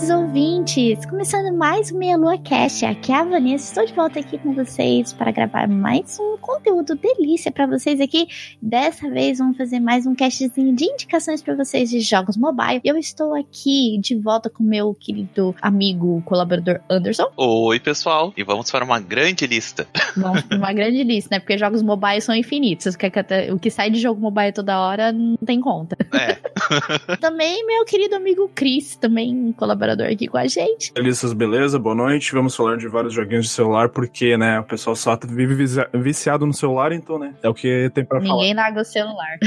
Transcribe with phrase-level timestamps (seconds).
[0.00, 1.04] Queridos ouvintes!
[1.04, 2.86] Começando mais um Meia Lua Cast.
[2.86, 6.96] Aqui é a Vanessa, estou de volta aqui com vocês para gravar mais um conteúdo
[6.96, 8.26] delícia para vocês aqui.
[8.60, 12.80] Dessa vez vamos fazer mais um castzinho de indicações para vocês de jogos mobile.
[12.82, 17.30] Eu estou aqui de volta com meu querido amigo, colaborador Anderson.
[17.36, 18.32] Oi, pessoal!
[18.36, 19.86] E vamos para uma grande lista.
[20.16, 21.38] Vamos para uma grande lista, né?
[21.38, 22.96] Porque jogos mobile são infinitos.
[23.52, 25.96] O que sai de jogo mobile toda hora não tem conta.
[26.12, 26.38] É.
[27.20, 30.92] também meu querido amigo Chris, também um colaborador aqui com a gente.
[30.94, 31.78] Delícias, beleza?
[31.78, 32.32] Boa noite.
[32.32, 36.52] Vamos falar de vários joguinhos de celular, porque, né, o pessoal só vive viciado no
[36.52, 38.42] celular, então, né, é o que tem pra Ninguém falar.
[38.42, 39.38] Ninguém larga o celular.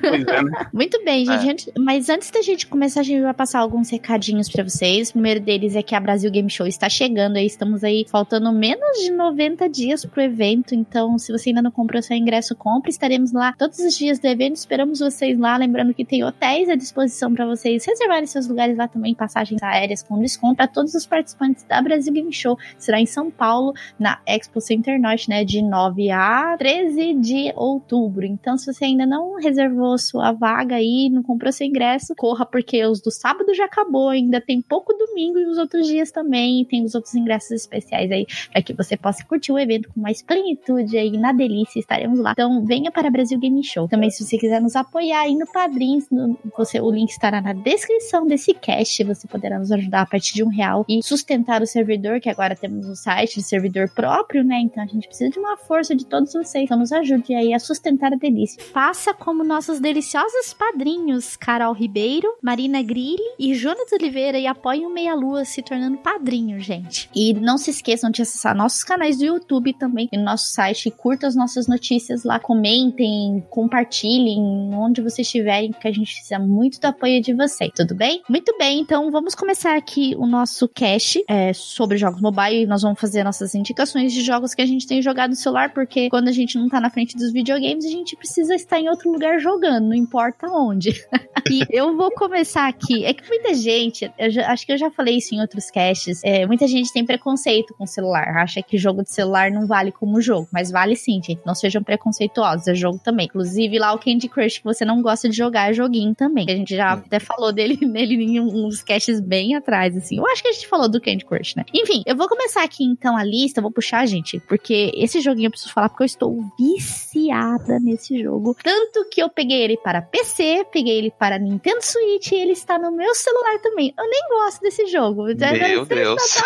[0.00, 0.66] Pois é, né?
[0.72, 1.70] Muito bem, gente.
[1.70, 1.72] É.
[1.78, 5.10] Mas antes da gente começar, a gente vai passar alguns recadinhos pra vocês.
[5.10, 8.52] O primeiro deles é que a Brasil Game Show está chegando aí, estamos aí faltando
[8.52, 12.90] menos de 90 dias pro evento, então se você ainda não comprou seu ingresso, compre.
[12.90, 16.74] Estaremos lá todos os dias do evento, esperamos vocês lá, lembrando que tem hotéis à
[16.74, 21.06] disposição para vocês reservarem seus lugares lá também, passagens aéreas com desconto para todos os
[21.06, 22.58] participantes da Brasil Game Show.
[22.78, 26.20] Será em São Paulo, na Expo Center Norte, né, de 9 a
[26.58, 28.24] 13 de outubro.
[28.24, 32.84] Então, se você ainda não reservou sua vaga aí, não comprou seu ingresso, corra porque
[32.84, 36.84] os do sábado já acabou, ainda tem pouco domingo e os outros dias também, tem
[36.84, 40.96] os outros ingressos especiais aí para que você possa curtir o evento com mais plenitude
[40.96, 42.32] aí na delícia, estaremos lá.
[42.32, 43.88] Então, venha para Brasil Game Show.
[43.88, 47.52] Também se você quiser nos apoiar aí no Padrinhos, no, você, o link estará na
[47.52, 51.66] descrição desse cast, você poderá nos ajudar a partir de um real e sustentar o
[51.66, 54.60] servidor, que agora temos um site de servidor próprio, né?
[54.60, 56.64] Então a gente precisa de uma força de todos vocês.
[56.64, 58.62] Então nos ajude aí a sustentar a delícia.
[58.72, 64.90] Faça como nossos deliciosos padrinhos, Carol Ribeiro, Marina Grilli e Jonas Oliveira e apoiem o
[64.90, 67.08] Meia Lua se tornando padrinho, gente.
[67.14, 70.86] E não se esqueçam de acessar nossos canais do YouTube também e no nosso site
[70.86, 76.38] e curta as nossas notícias lá, comentem, compartilhem onde vocês estiverem, porque a gente precisa
[76.38, 78.22] muito do apoio de vocês, tudo bem?
[78.28, 82.66] Muito bem, então vamos começar aqui o nosso cast é, sobre jogos mobile.
[82.66, 86.09] Nós vamos fazer nossas indicações de jogos que a gente tem jogado no celular, porque
[86.10, 89.10] quando a gente não tá na frente dos videogames, a gente precisa estar em outro
[89.10, 90.90] lugar jogando, não importa onde.
[91.50, 93.04] e eu vou começar aqui.
[93.04, 96.44] É que muita gente, já, acho que eu já falei isso em outros casts, é,
[96.46, 100.20] muita gente tem preconceito com o celular, acha que jogo de celular não vale como
[100.20, 101.40] jogo, mas vale sim, gente.
[101.46, 103.26] Não sejam preconceituosos, é jogo também.
[103.26, 106.46] Inclusive lá o Candy Crush que você não gosta de jogar é joguinho também.
[106.48, 110.18] A gente já até falou dele nele em uns casts bem atrás, assim.
[110.18, 111.64] Eu acho que a gente falou do Candy Crush, né?
[111.72, 115.50] Enfim, eu vou começar aqui então a lista, vou puxar, gente, porque esse joguinho eu
[115.50, 118.56] preciso falar porque eu estou viciada nesse jogo.
[118.62, 122.78] Tanto que eu peguei ele para PC, peguei ele para Nintendo Switch e ele está
[122.78, 123.92] no meu celular também.
[123.98, 125.24] Eu nem gosto desse jogo.
[125.24, 126.42] Meu Deus.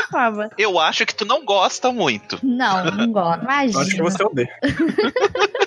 [0.59, 2.39] Eu acho que tu não gosta muito.
[2.43, 3.43] Não, não gosto.
[3.43, 3.81] Imagina.
[3.81, 4.59] Acho que você odeia.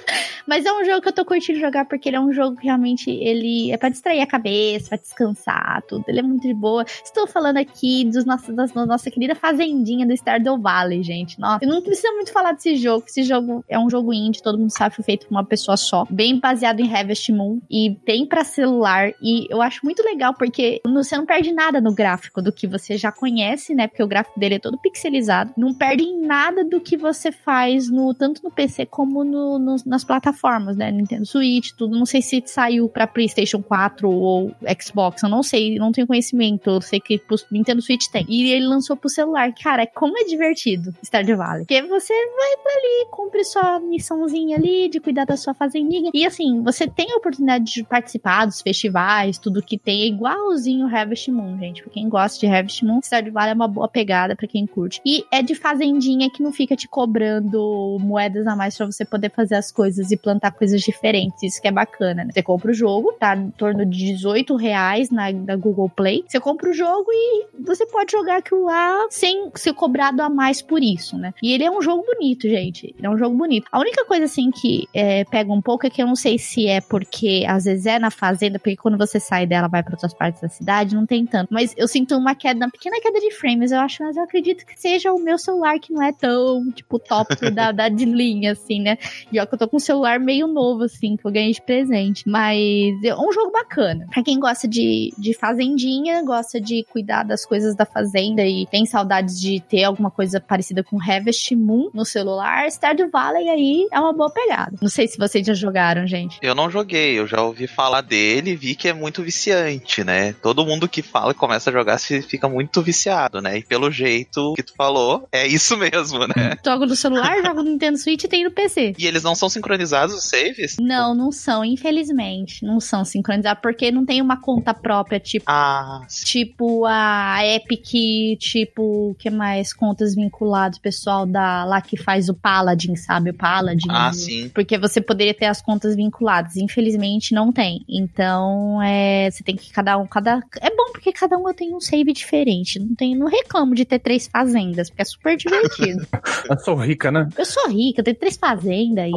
[0.48, 2.66] Mas é um jogo que eu tô curtindo jogar porque ele é um jogo que
[2.66, 6.06] realmente ele é para distrair a cabeça, para descansar, tudo.
[6.08, 6.86] Ele é muito de boa.
[7.04, 11.40] Estou falando aqui dos nossos, da nossa querida fazendinha do Stardew Valley, gente.
[11.40, 13.06] Nossa, eu não preciso muito falar desse jogo.
[13.08, 16.06] Esse jogo é um jogo indie, todo mundo sabe, foi feito por uma pessoa só,
[16.10, 19.12] bem baseado em Harvest Moon e tem para celular.
[19.22, 22.98] E eu acho muito legal porque você não perde nada no gráfico do que você
[22.98, 23.88] já conhece, né?
[23.88, 25.54] Porque o gráfico dele é todo pixelizado.
[25.58, 30.04] Não perde nada do que você faz no tanto no PC como no, no, nas
[30.08, 30.92] plataformas, né?
[30.92, 31.98] Nintendo Switch, tudo.
[31.98, 36.70] Não sei se saiu para PlayStation 4 ou Xbox, eu não sei, não tenho conhecimento.
[36.70, 38.26] Eu sei que pro Nintendo Switch tem.
[38.28, 39.54] E ele lançou pro celular.
[39.54, 41.66] Cara, como é divertido Stardew Valley.
[41.66, 46.12] Porque você vai pra ali, cumpre sua missãozinha ali de cuidar da sua fazendinha.
[46.14, 50.04] E assim, você tem a oportunidade de participar dos festivais, tudo que tem.
[50.04, 51.84] É igualzinho Harvest Moon, gente.
[51.84, 55.02] Pra quem gosta de Harvest Moon, Stardew Valley é uma boa pegada pra quem curte.
[55.06, 59.32] E é de fazendinha que não fica te cobrando moedas a mais pra você poder
[59.32, 61.44] fazer as coisas e plantar coisas diferentes.
[61.44, 62.32] Isso que é bacana, né?
[62.34, 66.24] Você compra o jogo, tá em torno de 18 reais na, na Google Play.
[66.28, 70.62] Você compra o jogo e você pode jogar aquilo lá sem ser cobrado a mais
[70.62, 71.34] por isso, né?
[71.42, 72.94] E ele é um jogo bonito, gente.
[72.98, 73.68] Ele é um jogo bonito.
[73.72, 76.68] A única coisa, assim, que é, pega um pouco é que eu não sei se
[76.68, 80.14] é porque às vezes é na fazenda, porque quando você sai dela vai para outras
[80.14, 81.54] partes da cidade, não tem tanto.
[81.54, 84.66] Mas eu sinto uma queda, uma pequena queda de frames, eu acho, mas eu acredito
[84.66, 88.52] que seja o meu celular que não é tão, tipo, top da, da de linha,
[88.52, 88.98] assim, né?
[89.32, 92.24] E ó, que eu tô com celular meio novo, assim, que eu ganhei de presente.
[92.28, 92.58] Mas
[93.04, 94.06] é um jogo bacana.
[94.12, 98.86] Pra quem gosta de, de fazendinha, gosta de cuidar das coisas da fazenda e tem
[98.86, 104.00] saudades de ter alguma coisa parecida com Harvest Moon no celular, Stardew Valley aí é
[104.00, 104.74] uma boa pegada.
[104.82, 106.38] Não sei se vocês já jogaram, gente.
[106.42, 110.34] Eu não joguei, eu já ouvi falar dele e vi que é muito viciante, né?
[110.34, 113.58] Todo mundo que fala e começa a jogar se fica muito viciado, né?
[113.60, 116.58] E pelo jeito que tu falou, é isso mesmo, né?
[116.66, 118.96] Jogo no celular, jogo no Nintendo Switch e tem no PC.
[118.98, 120.78] E eles não são sincronizados os saves?
[120.80, 122.66] Não, não são, infelizmente.
[122.66, 125.46] Não são sincronizados, porque não tem uma conta própria, tipo.
[125.48, 126.02] Ah.
[126.24, 132.96] Tipo a Epic, tipo, que mais contas vinculadas, pessoal da lá que faz o Paladin,
[132.96, 133.32] sabe?
[133.32, 133.88] O Paladin.
[133.90, 134.50] Ah, sim.
[134.50, 136.56] Porque você poderia ter as contas vinculadas.
[136.56, 137.84] Infelizmente não tem.
[137.90, 141.82] Então, é, você tem que cada um, cada é bom porque cada um tem um
[141.82, 142.80] save diferente.
[142.80, 146.08] Não tem, não reclamo de ter três fazendas, porque é super divertido.
[146.50, 147.28] eu sou rica, né?
[147.38, 149.12] Eu sou rica, eu tenho três fazendas aí,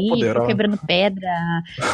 [0.46, 1.30] quebrando pedra,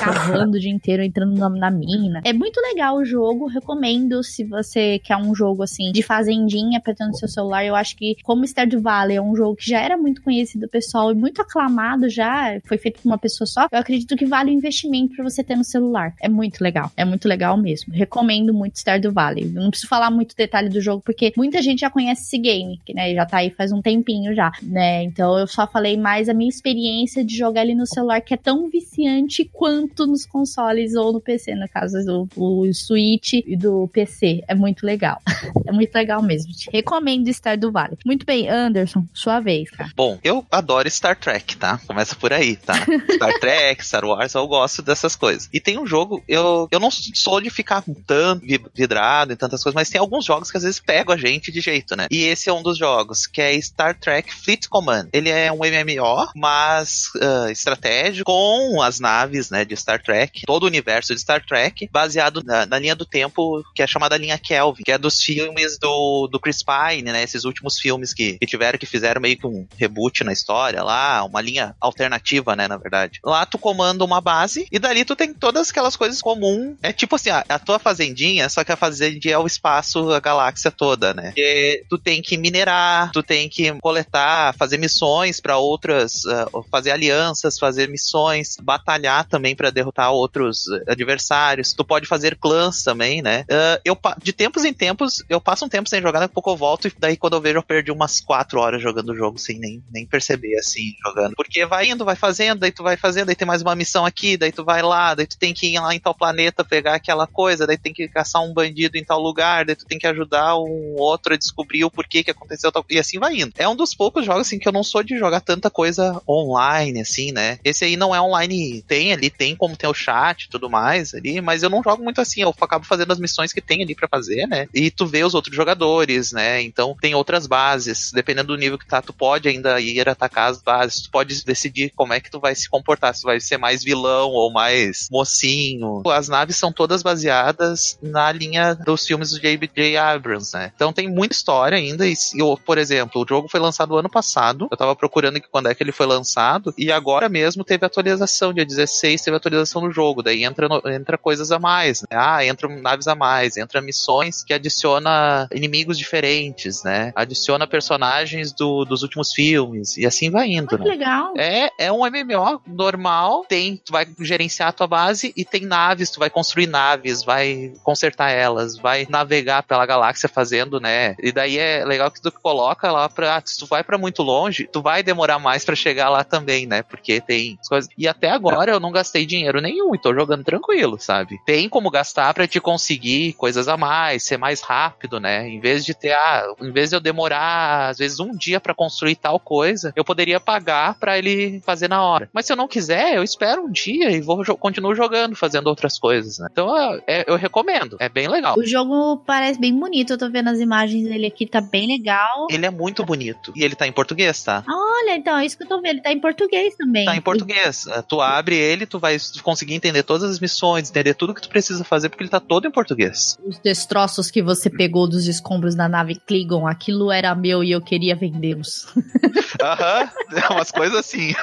[0.03, 2.21] cavando o dia inteiro, entrando na, na mina.
[2.25, 7.19] É muito legal o jogo, recomendo se você quer um jogo assim de fazendinha apertando
[7.19, 7.65] seu celular.
[7.65, 11.11] Eu acho que como Stardew Valley é um jogo que já era muito conhecido pessoal
[11.11, 13.67] e muito aclamado já, foi feito por uma pessoa só.
[13.71, 16.15] Eu acredito que vale o investimento para você ter no celular.
[16.21, 17.93] É muito legal, é muito legal mesmo.
[17.93, 19.47] Recomendo muito Stardew Valley.
[19.47, 22.95] não preciso falar muito detalhe do jogo porque muita gente já conhece esse game, que
[22.95, 25.03] né, já tá aí faz um tempinho já, né?
[25.03, 28.38] Então eu só falei mais a minha experiência de jogar ele no celular que é
[28.38, 33.88] tão viciante quanto nos consoles ou no PC, no caso do o Switch e do
[33.88, 34.44] PC.
[34.47, 35.21] É muito legal.
[35.67, 36.53] é muito legal mesmo.
[36.53, 37.97] Te recomendo Stardew Valley.
[38.05, 39.91] Muito bem, Anderson, sua vez, cara.
[39.97, 41.81] Bom, eu adoro Star Trek, tá?
[41.87, 42.75] Começa por aí, tá?
[43.17, 45.49] Star Trek, Star Wars, eu gosto dessas coisas.
[45.53, 48.44] E tem um jogo, eu, eu não sou de ficar tanto
[48.75, 51.61] vidrado em tantas coisas, mas tem alguns jogos que às vezes pegam a gente de
[51.61, 52.06] jeito, né?
[52.11, 55.09] E esse é um dos jogos, que é Star Trek Fleet Command.
[55.12, 60.64] Ele é um MMO, mas uh, estratégico, com as naves, né, de Star Trek, todo
[60.64, 64.37] o universo de Star Trek, baseado na, na linha do tempo que é chamada linha
[64.37, 67.23] Kelvin, que é dos filmes do, do Chris Pine, né?
[67.23, 71.23] Esses últimos filmes que, que tiveram, que fizeram meio que um reboot na história lá,
[71.23, 73.20] uma linha alternativa, né, na verdade.
[73.25, 76.76] Lá tu comanda uma base e dali tu tem todas aquelas coisas comuns.
[76.82, 80.19] É tipo assim, a, a tua fazendinha, só que a fazendinha é o espaço, a
[80.19, 81.32] galáxia toda, né?
[81.37, 86.90] E tu tem que minerar, tu tem que coletar, fazer missões para outras, uh, fazer
[86.90, 88.16] alianças, fazer missões,
[88.63, 91.73] batalhar também para derrotar outros adversários.
[91.73, 93.45] Tu pode fazer clãs também, né?
[93.51, 96.51] Uh, eu de tempos em tempos eu passo um tempo sem jogar, daqui a pouco
[96.51, 99.39] eu volto e daí quando eu vejo eu perdi umas 4 horas jogando o jogo
[99.39, 101.35] sem nem, nem perceber assim, jogando.
[101.35, 104.37] Porque vai indo, vai fazendo, daí tu vai fazendo, daí tem mais uma missão aqui,
[104.37, 107.27] daí tu vai lá, daí tu tem que ir lá em tal planeta pegar aquela
[107.27, 110.57] coisa, daí tem que caçar um bandido em tal lugar, daí tu tem que ajudar
[110.57, 113.53] um outro a descobrir o porquê que aconteceu tal e assim vai indo.
[113.57, 117.01] É um dos poucos jogos assim que eu não sou de jogar tanta coisa online
[117.01, 117.59] assim, né?
[117.65, 121.14] Esse aí não é online, tem ali, tem como ter o chat e tudo mais
[121.14, 123.94] ali, mas eu não jogo muito assim, eu acabo fazendo as missões que tem ali
[123.94, 124.69] para fazer, né?
[124.75, 126.62] E tu vê os outros jogadores, né?
[126.62, 130.61] Então tem outras bases, dependendo do nível que tá, tu pode ainda ir atacar as
[130.61, 133.82] bases, tu pode decidir como é que tu vai se comportar, se vai ser mais
[133.82, 136.02] vilão ou mais mocinho.
[136.06, 139.97] As naves são todas baseadas na linha dos filmes do J.B.J.
[139.97, 140.73] Abrams, né?
[140.75, 142.06] Então tem muita história ainda.
[142.06, 144.69] E, eu, por exemplo, o jogo foi lançado ano passado.
[144.71, 146.75] Eu tava procurando quando é que ele foi lançado.
[146.76, 148.53] E agora mesmo teve atualização.
[148.53, 150.23] Dia 16 teve atualização no jogo.
[150.23, 152.03] Daí entra, no, entra coisas a mais.
[152.03, 152.09] Né?
[152.12, 153.57] Ah, entram naves a mais.
[153.57, 157.12] Entra missões que adiciona inimigos diferentes, né?
[157.15, 159.97] Adiciona personagens do, dos últimos filmes.
[159.97, 160.85] E assim vai indo, ah, né?
[160.85, 161.35] legal.
[161.37, 163.45] É, é um MMO normal.
[163.49, 166.11] Tem, tu vai gerenciar a tua base e tem naves.
[166.11, 171.15] Tu vai construir naves, vai consertar elas, vai navegar pela galáxia fazendo, né?
[171.21, 173.43] E daí é legal que tu coloca lá pra.
[173.45, 176.83] Se tu vai para muito longe, tu vai demorar mais para chegar lá também, né?
[176.83, 177.86] Porque tem coisas.
[177.97, 181.40] E até agora eu não gastei dinheiro nenhum e tô jogando tranquilo, sabe?
[181.45, 185.49] Tem como gastar para te conseguir coisas a mais, ser mais rápido, né?
[185.49, 188.75] Em vez de ter, ah, em vez de eu demorar, às vezes, um dia para
[188.75, 192.28] construir tal coisa, eu poderia pagar para ele fazer na hora.
[192.33, 195.99] Mas se eu não quiser, eu espero um dia e vou continuo jogando, fazendo outras
[195.99, 196.49] coisas, né?
[196.50, 196.75] Então
[197.07, 197.97] é, eu recomendo.
[197.99, 198.57] É bem legal.
[198.59, 202.47] O jogo parece bem bonito, eu tô vendo as imagens dele aqui, tá bem legal.
[202.50, 203.52] Ele é muito bonito.
[203.55, 204.64] E ele tá em português, tá?
[204.69, 205.97] Olha, então, é isso que eu tô vendo.
[205.97, 207.05] Ele tá em português também.
[207.05, 207.65] Tá em português.
[207.66, 211.49] É, Tu abre ele, tu vai conseguir entender todas as missões, entender tudo que tu
[211.49, 213.37] precisa fazer, porque ele tá todo em português.
[213.44, 217.80] Os destroços que você pegou dos escombros da nave Klingon, aquilo era meu e eu
[217.80, 218.87] queria vendê-los.
[219.61, 221.35] Aham, é umas coisas assim.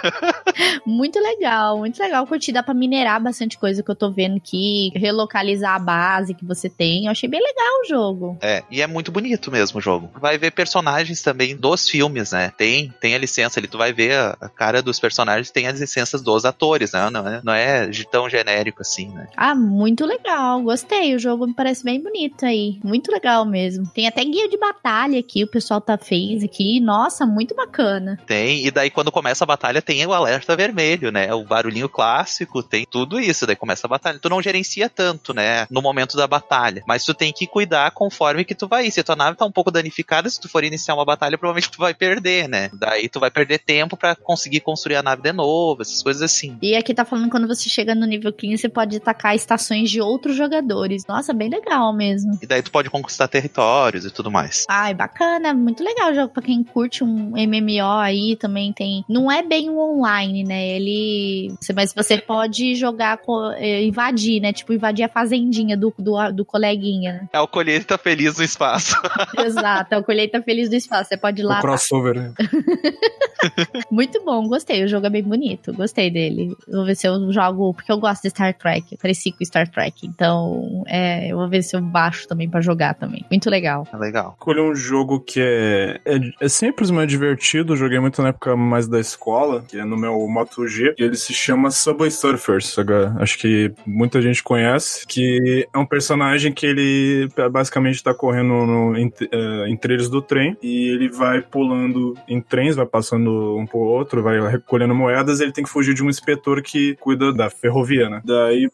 [0.85, 2.25] muito legal, muito legal.
[2.27, 6.45] Curti, dá pra minerar bastante coisa que eu tô vendo aqui, relocalizar a base que
[6.45, 7.05] você tem.
[7.05, 8.37] Eu achei bem legal o jogo.
[8.41, 10.09] É, e é muito bonito mesmo o jogo.
[10.19, 12.51] Vai ver personagens também dos filmes, né?
[12.57, 15.79] Tem, tem a licença ali, tu vai ver a, a cara dos personagens, tem as
[16.13, 17.09] licenças dos atores, né?
[17.09, 19.27] Não é, não é tão genérico assim, né?
[19.35, 20.61] Ah, muito legal.
[20.61, 21.15] Gostei.
[21.15, 22.79] O jogo me parece bem bonito aí.
[22.83, 23.87] Muito legal mesmo.
[23.93, 26.79] Tem até guia de batalha aqui, o pessoal tá fez aqui.
[26.79, 28.19] Nossa, muito bacana.
[28.25, 31.33] Tem, e daí quando começa a batalha tem o alerta vermelho, né?
[31.33, 33.47] O barulhinho clássico, tem tudo isso.
[33.47, 34.19] Daí começa a batalha.
[34.19, 35.65] Tu não gerencia tanto, né?
[35.69, 36.83] No momento da batalha.
[36.87, 38.91] Mas tu tem que cuidar conforme que tu vai ir.
[38.91, 41.79] Se tua nave tá um pouco danificada, se tu for iniciar uma batalha, provavelmente tu
[41.79, 42.69] vai perder, né?
[42.73, 46.57] Daí tu vai perder tempo para conseguir construir a nave de novo, essas coisas assim.
[46.61, 50.01] E aqui tá falando quando você chega no nível 15, você pode atacar estações de
[50.01, 51.05] outros jogadores.
[51.07, 52.37] Nossa, bem legal mesmo.
[52.41, 54.65] E daí tu pode conquistar territórios e tudo mais.
[54.69, 59.05] Ai, bacana, muito legal o jogo pra quem curte um MMO aí, também tem.
[59.07, 60.67] Não é bem o online, né?
[60.67, 61.53] Ele.
[61.73, 63.19] Mas você pode jogar,
[63.55, 64.51] é, invadir, né?
[64.51, 67.29] Tipo, invadir a fazendinha do, do, do coleguinha, né?
[67.31, 68.95] É o colheita feliz no espaço.
[69.39, 71.09] Exato, é o colheita feliz do espaço.
[71.09, 71.59] Você pode ir lá.
[71.59, 72.33] O crossover, né?
[73.89, 74.83] Muito bom, gostei.
[74.83, 76.55] O jogo é bem bonito, gostei dele.
[76.67, 79.67] Vou ver se eu jogo, porque eu gosto de Star Trek, eu cresci com Star
[79.67, 83.25] Trek, então é, eu vou ver se eu baixo também para jogar também.
[83.29, 83.87] Muito legal.
[83.91, 84.35] É legal.
[84.37, 87.75] Escolhi um jogo que é, é, é simples, mas divertido.
[87.75, 91.15] Joguei muito na época mais da escola, que é no meu Moto G, e ele
[91.15, 92.75] se chama Subway Surfers.
[93.19, 98.97] Acho que muita gente conhece, que é um personagem que ele basicamente tá correndo no,
[98.97, 103.65] em, uh, em trilhos do trem e ele vai pulando em trens, vai passando um
[103.65, 107.49] pro outro, vai recolhendo moedas, ele tem que fugir de um inspetor que cuida da
[107.49, 108.21] ferrovia, né?
[108.23, 108.69] Daí,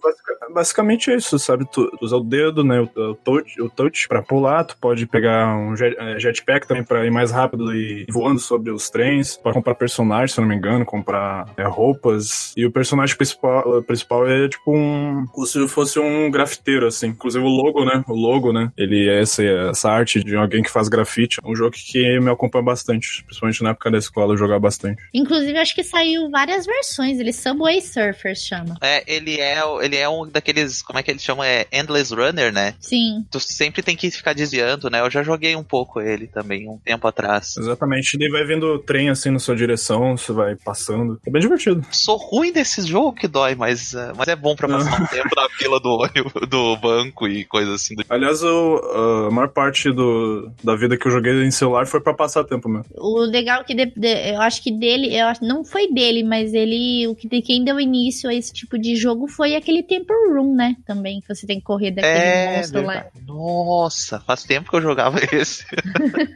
[0.54, 1.66] basicamente é isso, sabe?
[1.72, 2.82] Tu usa o dedo, né?
[2.82, 6.84] O, o touch, o touch pra pular, tu pode pegar um jet, é, jetpack também
[6.84, 10.50] pra ir mais rápido e voando sobre os trens, pode comprar personagens, se eu não
[10.50, 12.54] me engano, comprar é, roupas.
[12.58, 15.26] E o personagem principal, principal é tipo um.
[15.32, 17.08] como se fosse um grafiteiro, assim.
[17.08, 18.04] Inclusive o logo, né?
[18.08, 18.72] O logo, né?
[18.78, 21.40] Ele é essa, essa arte de alguém que faz grafite.
[21.44, 25.02] É um jogo que me acompanha bastante, principalmente na época da escola, eu jogava bastante.
[25.14, 26.99] Inclusive, acho que saiu várias versões.
[27.04, 28.78] Ele Subway Surfers chama.
[28.82, 31.44] É, ele é, ele é um daqueles, como é que eles chamam?
[31.44, 32.76] É Endless Runner, né?
[32.80, 33.26] Sim.
[33.30, 35.02] Tu sempre tem que ficar desviando, né?
[35.02, 37.56] Eu já joguei um pouco ele também, um tempo atrás.
[37.58, 38.16] Exatamente.
[38.16, 41.20] Ele vai vendo trem assim na sua direção, você vai passando.
[41.26, 41.86] É bem divertido.
[41.92, 45.30] Sou ruim desse jogo que dói, mas, uh, mas é bom pra passar um tempo
[45.36, 47.96] na fila do ônibus, do banco e coisa assim.
[47.96, 48.06] Do...
[48.10, 52.14] Aliás, o, a maior parte do, da vida que eu joguei em celular foi pra
[52.14, 52.86] passar tempo mesmo.
[52.96, 56.24] O legal é que de, de, eu acho que dele, eu acho, não foi dele,
[56.24, 56.76] mas ele,
[57.08, 60.76] o que quem deu início a esse tipo de jogo foi aquele Temple Room, né?
[60.86, 63.06] Também, que você tem que correr daquele é, monstro lá.
[63.26, 65.66] Nossa, faz tempo que eu jogava esse.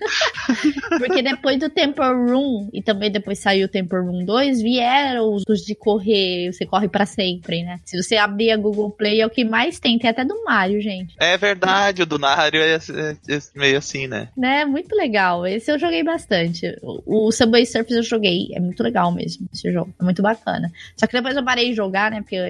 [0.98, 5.62] Porque depois do Temple Room, e também depois saiu o Temple Room 2, vieram os
[5.64, 7.80] de correr, você corre para sempre, né?
[7.86, 10.82] Se você abrir a Google Play, é o que mais tem, tem até do Mario,
[10.82, 11.16] gente.
[11.20, 14.30] É verdade, o do Mario é, é, é meio assim, né?
[14.38, 15.46] Né, muito legal.
[15.46, 16.78] Esse eu joguei bastante.
[16.82, 20.43] O, o Subway Surfers eu joguei, é muito legal mesmo esse jogo, é muito bacana.
[20.98, 22.46] Só que depois eu parei de jogar, né, porque eu,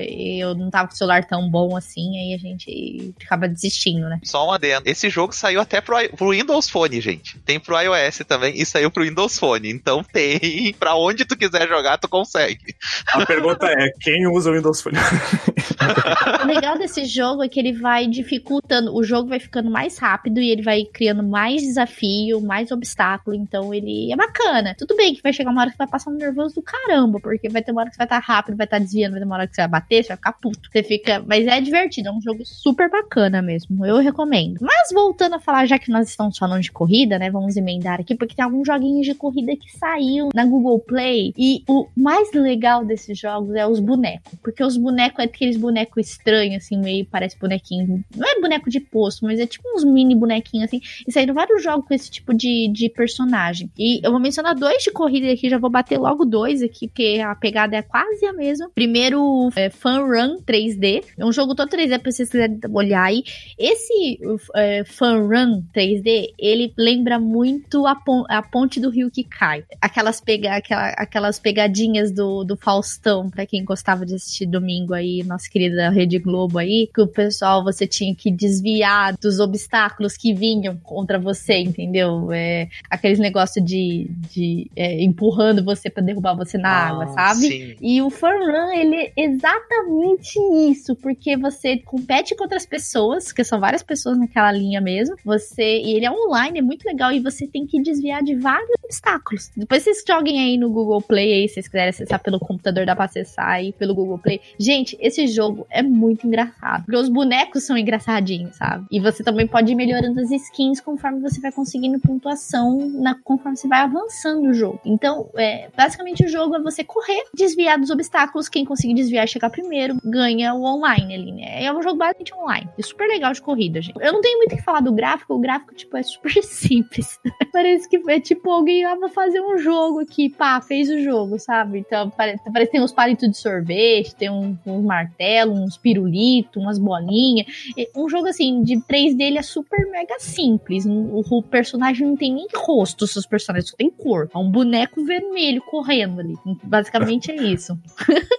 [0.50, 4.20] eu não tava com o celular tão bom assim, aí a gente acaba desistindo, né?
[4.24, 4.84] Só um adendo.
[4.86, 7.38] Esse jogo saiu até pro, pro Windows Phone, gente.
[7.40, 9.70] Tem pro iOS também e saiu pro Windows Phone.
[9.70, 10.74] Então tem.
[10.80, 12.76] Pra onde tu quiser jogar, tu consegue.
[13.14, 14.98] A pergunta é: quem usa o Windows Phone?
[16.44, 18.96] o legal desse jogo é que ele vai dificultando.
[18.96, 23.36] O jogo vai ficando mais rápido e ele vai criando mais desafio, mais obstáculo.
[23.36, 24.76] Então ele é bacana.
[24.78, 27.50] Tudo bem que vai chegar uma hora que vai passar um nervoso do caramba, porque
[27.50, 29.36] vai ter uma hora que você vai estar rápido, vai estar desviando, vai ter uma
[29.36, 30.70] hora que você vai bater, você vai ficar puto.
[30.72, 31.24] Você fica.
[31.26, 33.86] Mas é divertido, é um jogo super bacana mesmo.
[33.86, 34.60] Eu recomendo.
[34.62, 37.30] Mas voltando a falar, já que nós estamos falando de corrida, né?
[37.30, 41.34] Vamos emendar aqui, porque tem alguns joguinhos de corrida que saiu na Google Play.
[41.38, 44.34] E o mais legal desses jogos é os bonecos.
[44.42, 48.04] Porque os bonecos é aqueles bonecos estranhos, assim, meio parece bonequinho.
[48.16, 50.82] Não é boneco de posto, mas é tipo uns mini bonequinhos, assim.
[51.08, 53.70] E saíram vários jogos com esse tipo de, de personagem.
[53.78, 57.22] E eu vou mencionar dois de corrida aqui, já vou bater logo dois aqui, porque
[57.24, 58.70] a pegada é quase a mesma.
[58.74, 61.04] Primeiro, é Fun Run 3D.
[61.18, 63.24] É um jogo todo 3D pra vocês quiserem olhar aí.
[63.58, 64.20] Esse
[64.56, 69.64] é, Fun Run 3D, ele lembra muito a pon a ponte do rio que cai.
[69.82, 75.24] Aquelas, pega aquela, aquelas pegadinhas do, do Faustão, pra quem gostava de assistir domingo aí,
[75.24, 80.34] nossa querida Rede Globo aí, que o pessoal você tinha que desviar dos obstáculos que
[80.34, 82.32] vinham contra você, entendeu?
[82.32, 87.53] É, aqueles negócios de, de é, empurrando você para derrubar você na ah, água, sabe?
[87.82, 93.44] E o Fun Run, ele é exatamente isso, porque você compete com outras pessoas, que
[93.44, 95.16] são várias pessoas naquela linha mesmo.
[95.24, 98.70] Você e ele é online, é muito legal e você tem que desviar de vários
[98.84, 99.52] obstáculos.
[99.56, 102.96] Depois vocês joguem aí no Google Play, aí, se vocês quiserem acessar pelo computador, dá
[102.96, 104.40] pra acessar aí pelo Google Play.
[104.60, 106.86] Gente, esse jogo é muito engraçado.
[106.86, 108.86] Porque os bonecos são engraçadinhos, sabe?
[108.92, 113.58] E você também pode ir melhorando as skins conforme você vai conseguindo pontuação na, conforme
[113.58, 114.80] você vai avançando o jogo.
[114.86, 118.50] Então, é, basicamente o jogo é você correr, desviar dos obstáculos.
[118.50, 121.64] Quem conseguir desviar e chegar primeiro ganha o online ali, né?
[121.64, 122.70] É um jogo basicamente online.
[122.78, 124.00] É super legal de corrida, gente.
[124.00, 127.20] Eu não tenho muito o que falar do gráfico, o gráfico, tipo, é super simples.
[127.52, 131.38] parece que é tipo alguém, ah, vou fazer um jogo aqui, pá, fez o jogo,
[131.40, 131.80] sabe?
[131.80, 136.62] Então, parece, parece que tem uns palitos de sorvete, tem um, uns martelos, uns pirulitos,
[136.62, 137.48] umas bolinhas.
[137.96, 140.86] Um jogo assim, de 3D ele é super mega simples.
[140.86, 144.30] O, o personagem não tem nem rosto, seus personagens só tem cor.
[144.34, 146.36] É um boneco vermelho correndo ali.
[146.64, 147.78] Basicamente é isso.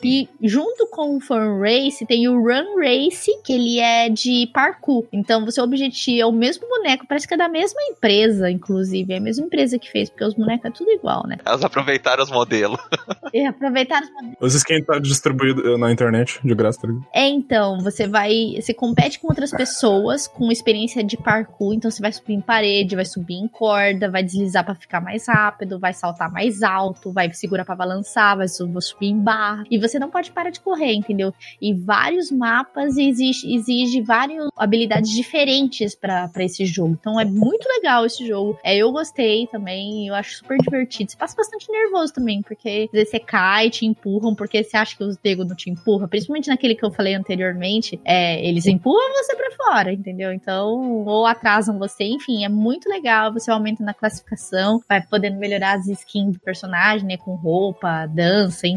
[0.02, 5.06] e junto com o Fun Race, tem o Run Race, que ele é de parkour.
[5.12, 9.12] Então, você objetivo é o mesmo boneco, parece que é da mesma empresa, inclusive.
[9.12, 11.38] É a mesma empresa que fez, porque os bonecos é tudo igual, né?
[11.44, 12.78] Elas aproveitaram os modelos.
[13.32, 14.36] é, aproveitaram os modelos.
[14.40, 16.88] Os skins tá distribuído na internet, de graça, tá?
[17.12, 18.54] É, então, você vai.
[18.60, 22.96] Você compete com outras pessoas com experiência de parkour, então você vai subir em parede,
[22.96, 27.32] vai subir em corda, vai deslizar para ficar mais rápido, vai saltar mais alto, vai
[27.32, 29.64] segurar para balançar, vai subir em barra.
[29.70, 31.32] E você não pode parar de correr, entendeu?
[31.60, 36.96] E vários mapas exige, exige várias habilidades diferentes para esse jogo.
[37.00, 38.58] Então é muito legal esse jogo.
[38.64, 41.10] É, eu gostei também, eu acho super divertido.
[41.10, 44.96] Você passa bastante nervoso também, porque às vezes você cai, te empurram, porque você acha
[44.96, 49.12] que os Dego não te empurram, principalmente naquele que eu falei anteriormente, é, eles empurram
[49.14, 50.32] você para fora, entendeu?
[50.32, 53.32] Então, ou atrasam você, enfim, é muito legal.
[53.32, 57.16] Você aumenta na classificação, vai podendo melhorar as skins do personagem, né?
[57.16, 58.73] Com roupa, dança, enfim.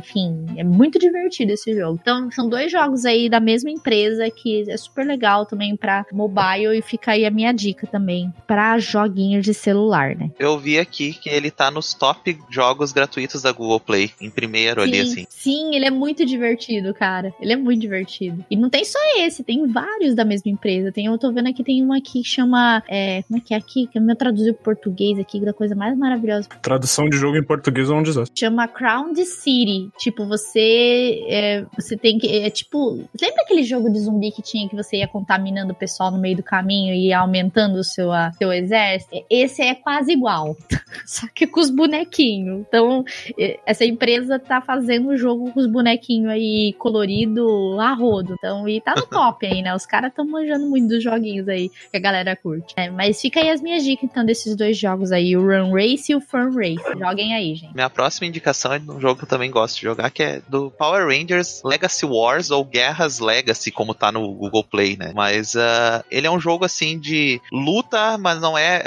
[0.58, 2.00] É muito divertido esse jogo.
[2.02, 6.78] Então, são dois jogos aí da mesma empresa que é super legal também para mobile
[6.78, 10.32] e fica aí a minha dica também para joguinhos de celular, né?
[10.40, 14.82] Eu vi aqui que ele tá nos top jogos gratuitos da Google Play, em primeiro
[14.82, 15.26] sim, ali, assim.
[15.30, 17.34] Sim, ele é muito divertido, cara.
[17.40, 18.46] Ele é muito divertido.
[18.50, 20.92] E não tem só esse, tem vários da mesma empresa.
[20.92, 22.84] Tem, eu tô vendo aqui, tem um aqui que chama.
[22.88, 23.88] É, como é que é aqui?
[23.88, 26.48] Que eu me traduziu pro português aqui, da coisa mais maravilhosa.
[26.62, 28.40] Tradução de jogo em português é um desastre.
[28.40, 29.87] Chama Crown City.
[29.98, 31.26] Tipo, você.
[31.28, 32.28] É, você tem que.
[32.28, 33.08] É tipo.
[33.20, 36.38] Lembra aquele jogo de zumbi que tinha que você ia contaminando o pessoal no meio
[36.38, 39.26] do caminho e ia aumentando o seu, a, seu exército?
[39.30, 40.56] Esse é quase igual.
[41.06, 42.66] Só que com os bonequinhos.
[42.68, 43.04] Então,
[43.66, 48.36] essa empresa tá fazendo o jogo com os bonequinhos aí colorido a rodo.
[48.38, 49.76] Então, e tá no top aí, né?
[49.76, 52.74] Os caras estão manjando muito dos joguinhos aí que a galera curte.
[52.76, 56.12] É, mas fica aí as minhas dicas, então, desses dois jogos aí, o Run Race
[56.12, 57.00] e o Fun Race.
[57.00, 57.74] Joguem aí, gente.
[57.74, 60.42] Minha próxima indicação é de um jogo que eu também gosto de jogar, que é
[60.48, 65.12] do Power Rangers Legacy Wars ou Guerras Legacy, como tá no Google Play, né?
[65.16, 68.84] Mas uh, ele é um jogo assim de luta, mas não é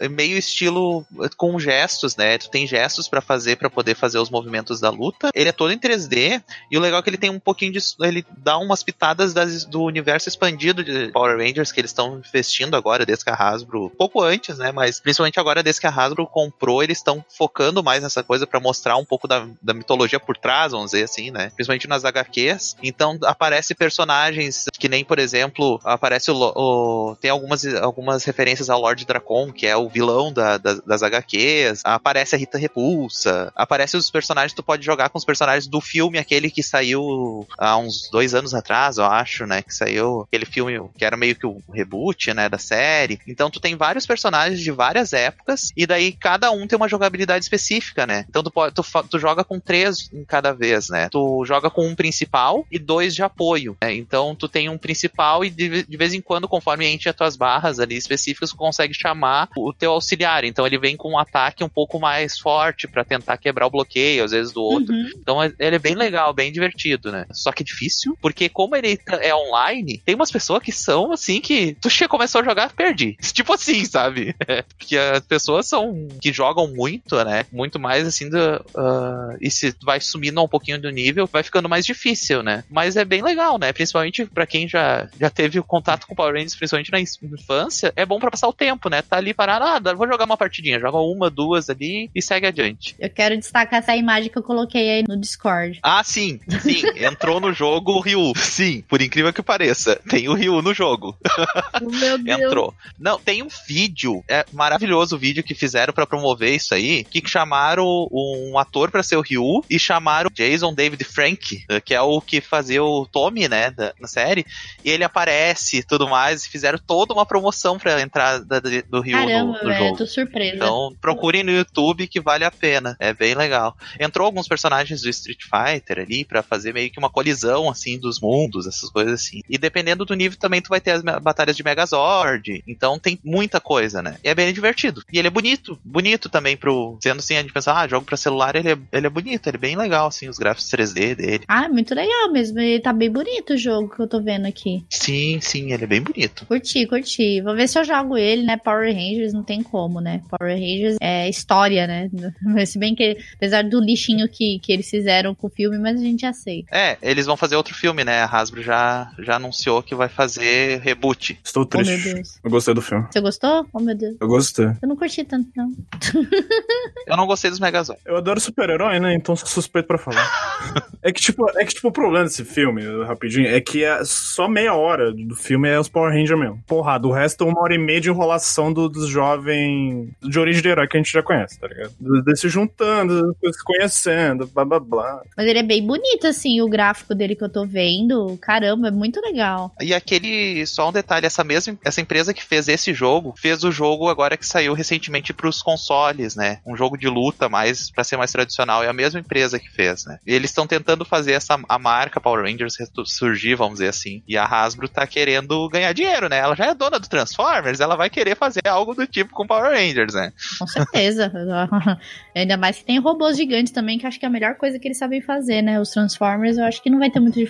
[0.00, 1.04] uh, meio estilo
[1.36, 2.38] com gestos, né?
[2.38, 5.30] Tu tem gestos para fazer para poder fazer os movimentos da luta.
[5.34, 7.80] Ele é todo em 3D e o legal é que ele tem um pouquinho de
[8.00, 12.76] ele dá umas pitadas das, do universo expandido de Power Rangers que eles estão investindo
[12.76, 14.72] agora desde que a Hasbro, pouco antes, né?
[14.72, 18.60] Mas principalmente agora desde que a Hasbro comprou, eles estão focando mais nessa coisa para
[18.60, 21.50] mostrar um pouco da, da mitologia por trás, vamos dizer assim, né?
[21.54, 22.76] Principalmente nas HQs.
[22.82, 28.80] Então aparece personagens que nem, por exemplo, aparece o, o tem algumas, algumas referências ao
[28.80, 31.82] Lord Dracon, que é o vilão da, da, das HQs.
[31.84, 33.52] Aparece a Rita Repulsa.
[33.54, 37.76] Aparece os personagens, tu pode jogar com os personagens do filme, aquele que saiu há
[37.76, 39.60] uns dois anos atrás, eu acho, né?
[39.60, 42.48] Que saiu aquele filme que era meio que o reboot, né?
[42.48, 43.20] Da série.
[43.28, 47.44] Então tu tem vários personagens de várias épocas e daí cada um tem uma jogabilidade
[47.44, 48.24] específica, né?
[48.30, 51.10] Então tu, pode, tu, tu joga com três em cada vez, né?
[51.10, 53.76] Tu joga com um principal e dois de apoio.
[53.82, 53.94] Né?
[53.94, 57.36] Então tu tem um principal e de, de vez em quando, conforme enche as tuas
[57.36, 60.44] barras ali específicas, consegue chamar o teu auxiliar.
[60.44, 64.24] Então ele vem com um ataque um pouco mais forte para tentar quebrar o bloqueio,
[64.24, 64.94] às vezes do outro.
[64.94, 65.10] Uhum.
[65.16, 67.26] Então é, ele é bem legal, bem divertido, né?
[67.32, 71.40] Só que difícil, porque como ele tá, é online, tem umas pessoas que são assim
[71.40, 73.16] que tu começou a jogar, perdi.
[73.40, 74.34] Tipo assim, sabe?
[74.46, 77.46] É, porque as pessoas são que jogam muito, né?
[77.52, 81.68] Muito mais assim do, uh, e se vai sumindo um pouquinho do nível, vai ficando
[81.68, 82.64] mais difícil, né?
[82.70, 83.72] Mas é bem legal, né?
[83.72, 87.92] Principalmente para quem quem já, já teve o contato com Power Rangers, principalmente na infância,
[87.96, 89.00] é bom para passar o tempo, né?
[89.00, 92.94] Tá ali parado, ah, vou jogar uma partidinha, joga uma, duas ali e segue adiante.
[92.98, 95.78] Eu quero destacar essa imagem que eu coloquei aí no Discord.
[95.82, 98.32] Ah, sim, sim, entrou no jogo o Ryu.
[98.36, 101.16] Sim, por incrível que pareça, tem o Ryu no jogo.
[101.80, 102.40] Meu Deus.
[102.40, 102.74] Entrou.
[102.98, 107.26] Não, tem um vídeo, é maravilhoso o vídeo que fizeram para promover isso aí, que
[107.26, 112.20] chamaram um ator para ser o Ryu e chamaram Jason David Frank, que é o
[112.20, 114.44] que fazia o Tommy, né, da, na série,
[114.84, 119.16] e ele aparece e tudo mais, e fizeram toda uma promoção pra entrada do Ryu
[119.16, 119.96] Caramba, no, no velho, jogo.
[119.98, 120.56] tô surpresa.
[120.56, 122.96] Então, procurem no YouTube que vale a pena.
[122.98, 123.76] É bem legal.
[123.98, 128.20] Entrou alguns personagens do Street Fighter ali pra fazer meio que uma colisão, assim, dos
[128.20, 129.42] mundos, essas coisas assim.
[129.48, 132.62] E dependendo do nível também tu vai ter as batalhas de Megazord.
[132.66, 134.16] Então tem muita coisa, né?
[134.24, 135.02] E é bem divertido.
[135.12, 135.78] E ele é bonito.
[135.84, 136.98] Bonito também pro...
[137.02, 139.46] Sendo assim, a gente pensa, ah, jogo pra celular, ele é, ele é bonito.
[139.46, 141.44] Ele é bem legal, assim, os gráficos 3D dele.
[141.48, 142.58] Ah, muito legal mesmo.
[142.58, 144.84] Ele tá bem bonito o jogo que eu tô vendo aqui.
[144.90, 146.46] Sim, sim, ele é bem bonito.
[146.46, 147.40] Curti, curti.
[147.40, 148.56] Vou ver se eu jogo ele, né?
[148.56, 150.22] Power Rangers não tem como, né?
[150.30, 152.10] Power Rangers é história, né?
[152.66, 156.04] Se bem que, apesar do lixinho que, que eles fizeram com o filme, mas a
[156.04, 156.68] gente aceita.
[156.74, 158.20] É, eles vão fazer outro filme, né?
[158.22, 161.38] A Hasbro já, já anunciou que vai fazer reboot.
[161.44, 162.14] Estou Oh, meu triste.
[162.14, 162.40] Deus.
[162.42, 163.06] Eu gostei do filme.
[163.10, 163.66] Você gostou?
[163.72, 164.16] Oh, meu Deus.
[164.20, 164.66] Eu gostei.
[164.82, 165.70] Eu não curti tanto, não.
[167.06, 168.00] Eu não gostei dos Megazord.
[168.04, 169.14] Eu adoro super-herói, né?
[169.14, 170.26] Então sou suspeito pra falar.
[171.02, 174.48] é que, tipo, é que, tipo, o problema desse filme, rapidinho, é que é só
[174.48, 176.62] meia hora do filme é os Power Rangers mesmo.
[176.66, 180.62] Porrada, o resto é uma hora e meia de enrolação do- dos jovens de origem
[180.62, 181.92] de herói que a gente já conhece, tá ligado?
[182.26, 185.22] Eles se juntando, se conhecendo, blá blá blá.
[185.36, 188.36] Mas ele é bem bonito, assim, o gráfico dele que eu tô vendo.
[188.40, 189.72] Caramba, é muito legal.
[189.80, 193.70] E aquele, só um detalhe, essa mesma, essa empresa que fez esse jogo, fez o
[193.72, 196.58] jogo agora que saiu recentemente pros consoles, né?
[196.66, 200.04] Um jogo de luta mais, pra ser mais tradicional, é a mesma empresa que fez,
[200.06, 200.18] né?
[200.26, 204.09] E eles estão tentando fazer essa, a marca Power Rangers retu- surgir, vamos dizer assim.
[204.26, 206.38] E a Hasbro tá querendo ganhar dinheiro, né?
[206.38, 209.72] Ela já é dona do Transformers, ela vai querer fazer algo do tipo com Power
[209.72, 210.32] Rangers, né?
[210.58, 211.30] Com certeza.
[212.34, 214.88] Ainda mais que tem robôs gigantes também, que acho que é a melhor coisa que
[214.88, 215.80] eles sabem fazer, né?
[215.80, 217.40] Os Transformers, eu acho que não vai ter muita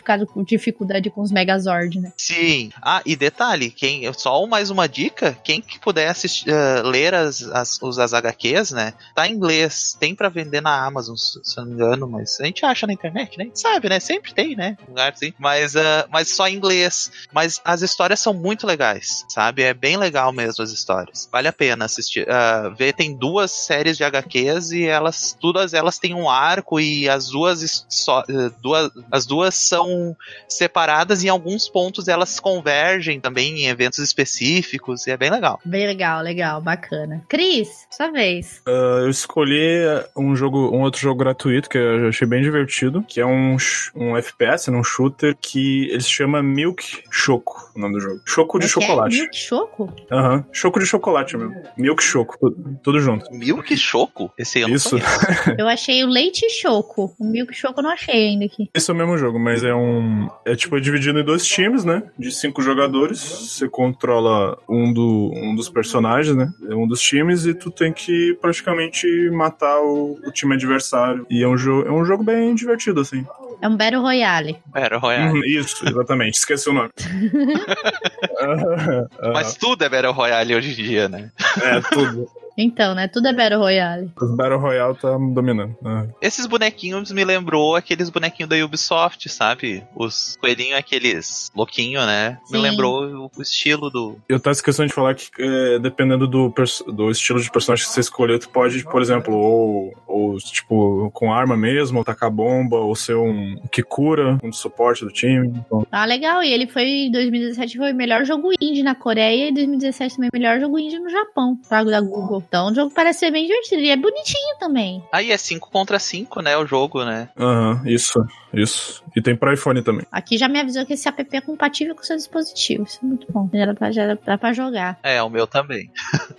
[0.46, 2.12] dificuldade, com os Megazord, né?
[2.16, 2.70] Sim.
[2.83, 7.42] Ah, e detalhe, quem, só mais uma dica, quem que puder assistir, eh, ler as,
[7.42, 8.94] as, os as HQs, né?
[9.14, 12.64] Tá em inglês, tem pra vender na Amazon, se não me engano, mas a gente
[12.64, 13.44] acha na internet, né?
[13.44, 14.01] A gente sabe, né?
[14.01, 14.77] Sempre tem, né?
[14.88, 15.33] Lugar assim.
[15.38, 17.10] Mas, ah, mas só em inglês.
[17.32, 19.62] Mas as histórias são muito legais, sabe?
[19.62, 21.28] É bem legal mesmo as histórias.
[21.30, 22.28] Vale a pena assistir.
[22.30, 27.08] ah, ver, tem duas séries de HQs e elas, todas elas têm um arco e
[27.08, 30.16] as duas, só, eh, duas as duas são
[30.48, 35.60] separadas e em alguns pontos elas convergem também em eventos específicos e é bem legal.
[35.64, 37.22] Bem legal, legal, bacana.
[37.28, 38.62] Cris, sua vez.
[38.66, 39.82] Ah, eu escolhi
[40.16, 43.56] um jogo, um outro jogo gratuito que eu achei bem divertido, que é um,
[43.94, 48.20] um FPS, né, um shooter que ele se chama Milk Choco, o nome do jogo.
[48.26, 48.70] Choco de é é?
[48.70, 49.16] chocolate.
[49.16, 49.92] Milk Choco?
[50.11, 51.55] Aham, Choco de chocolate mesmo.
[51.76, 53.31] Milk Choco, tudo, tudo junto.
[53.33, 54.33] Milk Choco?
[54.38, 54.96] Esse eu não Isso.
[55.59, 57.14] Eu achei o Leite Choco.
[57.18, 58.68] O Milk Choco eu não achei ainda aqui.
[58.74, 60.29] Esse é o mesmo jogo, mas é um.
[60.44, 62.03] É tipo é dividido em dois times, né?
[62.18, 63.20] De cinco jogadores.
[63.20, 66.50] Você controla um, do, um dos personagens, né?
[66.68, 71.26] É um dos times, e tu tem que praticamente matar o, o time adversário.
[71.31, 73.24] E é um, jo é um jogo bem divertido, assim.
[73.62, 74.57] É um Battle Royale.
[74.66, 75.38] Battle Royale.
[75.38, 76.38] Uhum, isso, exatamente.
[76.38, 76.90] Esqueci o nome.
[79.33, 81.31] Mas tudo é Battle Royale hoje em dia, né?
[81.62, 82.29] é, tudo.
[82.57, 83.09] Então, né?
[83.09, 84.11] Tudo é Battle Royale.
[84.20, 85.77] Os Battle Royale tá dominando.
[85.85, 86.07] Ah.
[86.20, 89.83] Esses bonequinhos me lembrou aqueles bonequinhos da Ubisoft, sabe?
[89.94, 92.38] Os coelhinhos, aqueles louquinhos, né?
[92.51, 92.62] Me Sim.
[92.62, 94.18] lembrou o, estilo do.
[94.29, 96.53] Eu tava esquecendo de falar que é, dependendo do,
[96.88, 101.33] do estilo de personagem que você escolher, tu pode, por exemplo, ou, ou tipo, com
[101.33, 105.49] arma mesmo, ou tacar bomba, ou ser um que cura, um suporte do time.
[105.49, 106.42] Então, Ah, legal.
[106.42, 110.31] E ele foi, em 2017, foi o melhor jogo indie na Coreia e 2017 também
[110.33, 111.83] o melhor jogo indie no Japão, tá?
[111.85, 112.42] Da Google.
[112.46, 113.81] Então o jogo parece ser bem divertido.
[113.83, 115.03] E é bonitinho também.
[115.12, 116.57] Aí é 5 contra 5, né?
[116.57, 117.29] O jogo, né?
[117.38, 119.03] Aham, isso, isso.
[119.16, 120.07] E tem pra iPhone também.
[120.11, 122.85] Aqui já me avisou que esse app é compatível com seu dispositivo.
[122.85, 123.49] Isso é muito bom.
[123.53, 124.99] Já dá pra, já dá pra jogar.
[125.03, 125.90] É, o meu também.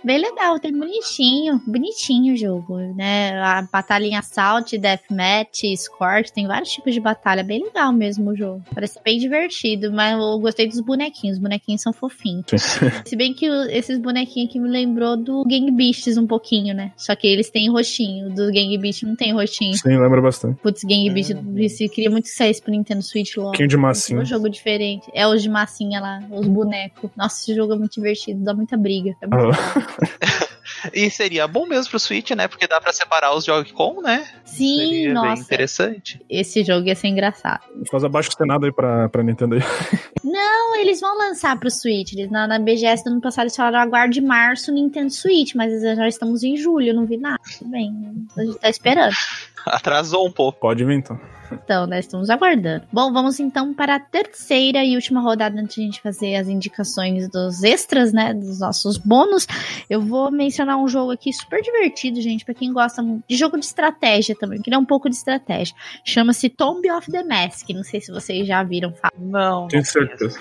[0.04, 1.60] Bem legal, tem bonitinho.
[1.66, 3.38] Bonitinho o jogo, né?
[3.40, 7.42] A batalha em assault, deathmatch, escort, tem vários tipos de batalha.
[7.42, 8.62] Bem legal mesmo o jogo.
[8.74, 11.36] Parece bem divertido, mas eu gostei dos bonequinhos.
[11.36, 12.46] Os bonequinhos são fofinhos.
[13.04, 16.92] Se bem que esses bonequinhos aqui me lembrou do Gang Beasts um pouquinho, né?
[16.96, 18.30] Só que eles têm rostinho.
[18.30, 19.74] Do Gang Beasts não tem rostinho.
[19.74, 20.60] Sim, lembra bastante.
[20.60, 23.50] Putz, Gang Beasts, eu queria muito que saísse pro Nintendo Switch logo.
[23.50, 24.20] Pouquinho de massinha.
[24.20, 25.10] Um jogo diferente.
[25.14, 27.10] É os de massinha lá, os bonecos.
[27.16, 29.14] Nossa, esse jogo é muito divertido, dá muita briga.
[29.20, 30.46] É muito Ah.
[30.92, 32.48] E seria bom mesmo pro Switch, né?
[32.48, 34.26] Porque dá pra separar os Joy-Con, né?
[34.44, 35.34] Sim, seria nossa.
[35.34, 36.20] bem interessante.
[36.28, 37.62] Esse jogo ia ser engraçado.
[37.90, 39.62] Faz abaixo do Senado aí pra, pra Nintendo aí.
[40.24, 42.12] Não, eles vão lançar pro Switch.
[42.12, 46.08] Eles, na, na BGS do ano passado eles falaram aguarde março Nintendo Switch, mas já
[46.08, 47.40] estamos em julho, não vi nada.
[47.58, 49.14] Tudo bem, a gente tá esperando.
[49.66, 50.60] Atrasou um pouco.
[50.60, 51.18] Pode vir então.
[51.52, 52.84] Então, né, estamos aguardando.
[52.92, 56.48] Bom, vamos então para a terceira e última rodada antes de a gente fazer as
[56.48, 59.46] indicações dos extras, né, dos nossos bônus.
[59.88, 63.66] Eu vou mencionar um jogo aqui super divertido, gente, para quem gosta de jogo de
[63.66, 65.74] estratégia também, que é um pouco de estratégia.
[66.04, 67.68] Chama-se Tomb of the Mask.
[67.70, 69.12] Não sei se vocês já viram falar.
[69.18, 69.68] Não.
[69.68, 70.38] Tenho certeza.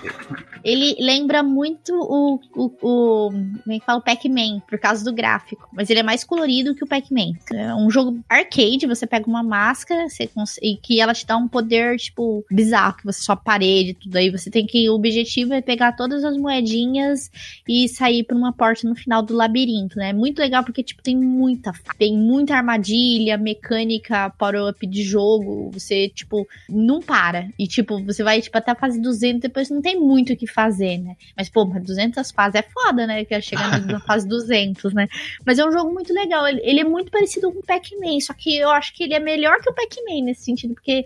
[0.63, 5.13] Ele lembra muito o, o, o como é que fala, o Pac-Man, por causa do
[5.13, 5.67] gráfico.
[5.73, 7.33] Mas ele é mais colorido que o Pac-Man.
[7.53, 11.35] É um jogo arcade, você pega uma máscara você cons- e que ela te dá
[11.35, 14.29] um poder, tipo, bizarro, que você só parede, tudo aí.
[14.31, 14.89] Você tem que.
[14.89, 17.29] O objetivo é pegar todas as moedinhas
[17.67, 20.09] e sair por uma porta no final do labirinto, né?
[20.09, 21.73] É muito legal porque, tipo, tem muita.
[21.97, 25.69] Tem muita armadilha, mecânica, power-up de jogo.
[25.73, 27.49] Você, tipo, não para.
[27.59, 30.47] E, tipo, você vai, tipo, até a fase 200, depois não tem muito o que
[30.47, 31.15] fazer, né?
[31.35, 33.25] Mas, pô, mas 200 fases é foda, né?
[33.25, 35.07] Que é chegando na fase 200, né?
[35.45, 36.47] Mas é um jogo muito legal.
[36.47, 39.19] Ele, ele é muito parecido com o Pac-Man, só que eu acho que ele é
[39.19, 41.05] melhor que o Pac-Man nesse sentido, porque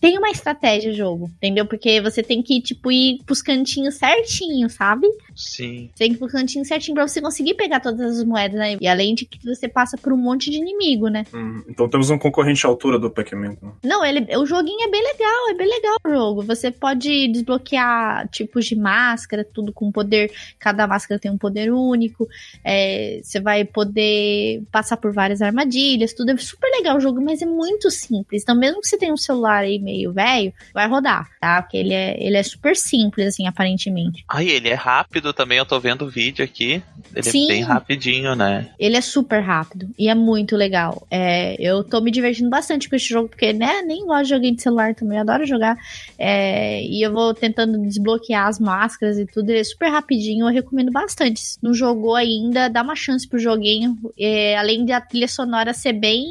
[0.00, 1.66] tem uma estratégia o jogo, entendeu?
[1.66, 5.06] Porque você tem que, tipo, ir pros cantinhos certinho, sabe?
[5.34, 5.90] Sim.
[5.92, 8.76] Você tem que ir pros cantinhos certinho pra você conseguir pegar todas as moedas, né?
[8.80, 11.24] E além de que você passa por um monte de inimigo, né?
[11.32, 13.52] Hum, então temos um concorrente à altura do Pac-Man.
[13.52, 13.76] então.
[13.82, 16.42] Não, ele, o joguinho é bem legal, é bem legal o jogo.
[16.42, 20.32] Você pode desbloquear tipos de máscara, tudo com poder.
[20.58, 22.28] Cada máscara tem um poder único.
[22.64, 27.35] é, você vai poder passar por várias armadilhas, tudo é super legal o jogo, mas
[27.42, 28.42] é muito simples.
[28.42, 31.62] Então, mesmo que você tenha um celular aí meio velho, vai rodar, tá?
[31.62, 34.24] Porque ele é, ele é super simples, assim, aparentemente.
[34.28, 36.82] Ai, ele é rápido também, eu tô vendo o vídeo aqui.
[37.14, 37.44] Ele Sim.
[37.44, 38.68] é bem rapidinho, né?
[38.78, 41.06] Ele é super rápido e é muito legal.
[41.10, 44.56] É, eu tô me divertindo bastante com esse jogo, porque né, nem gosto de joguinho
[44.56, 45.76] de celular também, eu adoro jogar.
[46.18, 49.50] É, e eu vou tentando desbloquear as máscaras e tudo.
[49.50, 51.40] Ele é super rapidinho, eu recomendo bastante.
[51.40, 53.96] Se não jogou ainda, dá uma chance pro joguinho.
[54.18, 56.26] É, além da trilha sonora ser bem.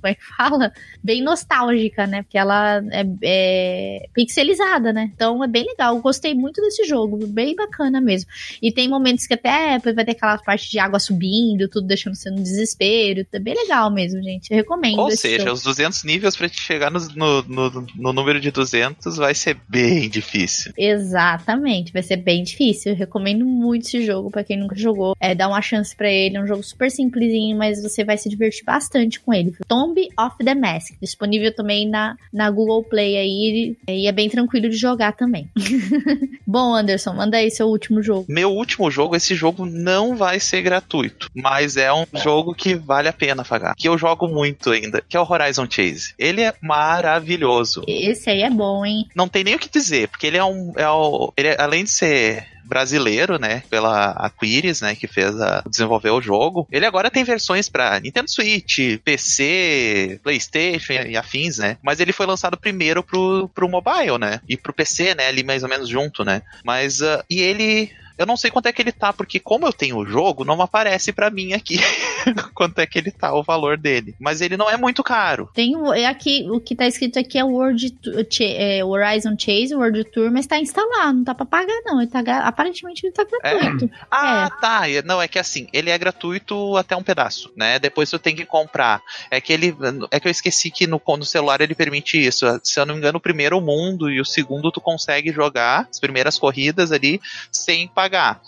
[0.04, 0.72] é que fala?
[1.02, 2.22] Bem nostálgica, né?
[2.22, 5.10] Porque ela é, é pixelizada, né?
[5.14, 5.96] Então é bem legal.
[5.96, 8.30] Eu gostei muito desse jogo, bem bacana mesmo.
[8.62, 12.30] E tem momentos que até vai ter aquela parte de água subindo, tudo deixando você
[12.30, 13.26] no desespero.
[13.32, 14.50] É bem legal mesmo, gente.
[14.50, 15.00] Eu recomendo.
[15.00, 15.52] Ou seja, jogo.
[15.52, 19.56] os 200 níveis pra te chegar no, no, no, no número de 200 vai ser
[19.68, 20.72] bem difícil.
[20.76, 22.92] Exatamente, vai ser bem difícil.
[22.92, 25.14] Eu recomendo muito esse jogo pra quem nunca jogou.
[25.20, 26.36] É, dá uma chance pra ele.
[26.36, 29.54] É um jogo super simplesinho, mas você vai se divertir bastante com ele.
[29.66, 33.76] Tomb of the Mask, disponível também na, na Google Play aí.
[33.88, 35.48] E é bem tranquilo de jogar também.
[36.46, 38.26] Bom, Anderson, manda aí seu último jogo.
[38.28, 43.08] Meu último jogo, esse jogo não vai ser gratuito, mas é um jogo que vale
[43.08, 43.74] a pena pagar.
[43.76, 46.14] Que eu jogo muito ainda, que é o Horizon Chase.
[46.18, 47.82] Ele é maravilhoso.
[47.86, 49.06] Esse aí é bom, hein?
[49.14, 50.72] Não tem nem o que dizer, porque ele é um.
[50.76, 55.62] É o, ele é- além de ser brasileiro, né, pela Aquiris, né, que fez a,
[55.68, 56.66] desenvolveu o jogo.
[56.70, 61.76] Ele agora tem versões para Nintendo Switch, PC, PlayStation e, afins, né?
[61.82, 64.40] Mas ele foi lançado primeiro pro, pro mobile, né?
[64.48, 66.42] E pro PC, né, ali mais ou menos junto, né?
[66.64, 69.72] Mas uh, e ele eu não sei quanto é que ele tá, porque como eu
[69.72, 71.78] tenho o jogo, não aparece pra mim aqui
[72.54, 74.14] quanto é que ele tá, o valor dele.
[74.20, 75.50] Mas ele não é muito caro.
[75.54, 77.94] Tem o, é aqui, o que tá escrito aqui é World
[78.40, 82.00] é, Horizon Chase, World Tour, mas tá instalado, não tá pra pagar, não.
[82.00, 83.90] Ele tá, aparentemente ele tá gratuito.
[84.10, 84.88] Ah, tá.
[84.88, 87.78] E- Não, é que assim, ele é gratuito até um pedaço, né?
[87.78, 89.02] Depois tu tem que comprar.
[89.30, 89.74] É que ele.
[90.10, 92.46] É que eu esqueci que no, no celular ele permite isso.
[92.62, 95.88] Se eu não me engano, o primeiro é mundo e o segundo tu consegue jogar
[95.90, 98.03] as primeiras corridas ali sem pagar.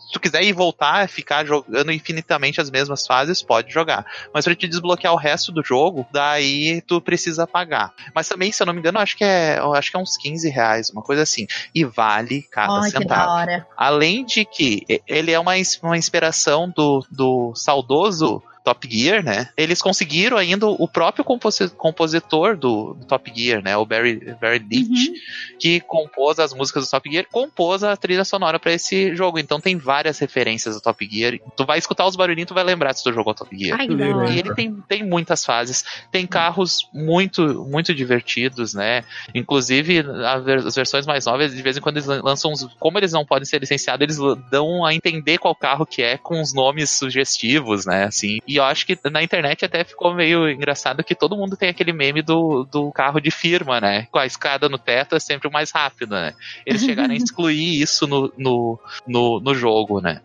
[0.06, 4.04] Se tu quiser ir voltar, ficar jogando infinitamente as mesmas fases, pode jogar.
[4.32, 7.92] Mas pra te desbloquear o resto do jogo, daí tu precisa pagar.
[8.14, 10.48] Mas também, se eu não me engano, acho que é, acho que é uns 15
[10.48, 11.46] reais, uma coisa assim.
[11.74, 13.26] E vale cada que centavo.
[13.26, 13.66] da hora.
[13.76, 19.48] Além de que ele é uma, uma inspiração do, do saudoso Top Gear, né?
[19.56, 23.76] Eles conseguiram ainda o próprio composi- compositor do, do Top Gear, né?
[23.76, 25.14] O Barry, Barry Leach, Uhum.
[25.58, 29.38] que compôs as músicas do Top Gear, compôs a trilha sonora pra esse jogo.
[29.38, 31.38] Então tem várias referências do Top Gear.
[31.56, 33.78] Tu vai escutar os barulhinhos, tu vai lembrar se tu jogou Top Gear.
[33.80, 33.86] Ai.
[34.34, 39.04] E ele tem, tem muitas fases, tem carros muito muito divertidos, né?
[39.34, 40.04] Inclusive,
[40.64, 42.64] as versões mais novas, de vez em quando eles lan- lançam uns.
[42.80, 44.18] Como eles não podem ser licenciados, eles
[44.50, 48.04] dão a entender qual carro que é com os nomes sugestivos, né?
[48.04, 48.38] Assim.
[48.46, 51.68] E E eu acho que na internet até ficou meio engraçado que todo mundo tem
[51.68, 54.08] aquele meme do, do carro de firma, né?
[54.10, 56.32] Com a escada no teto é sempre o mais rápido, né?
[56.64, 60.22] Eles chegaram a excluir isso no, no, no, no jogo, né?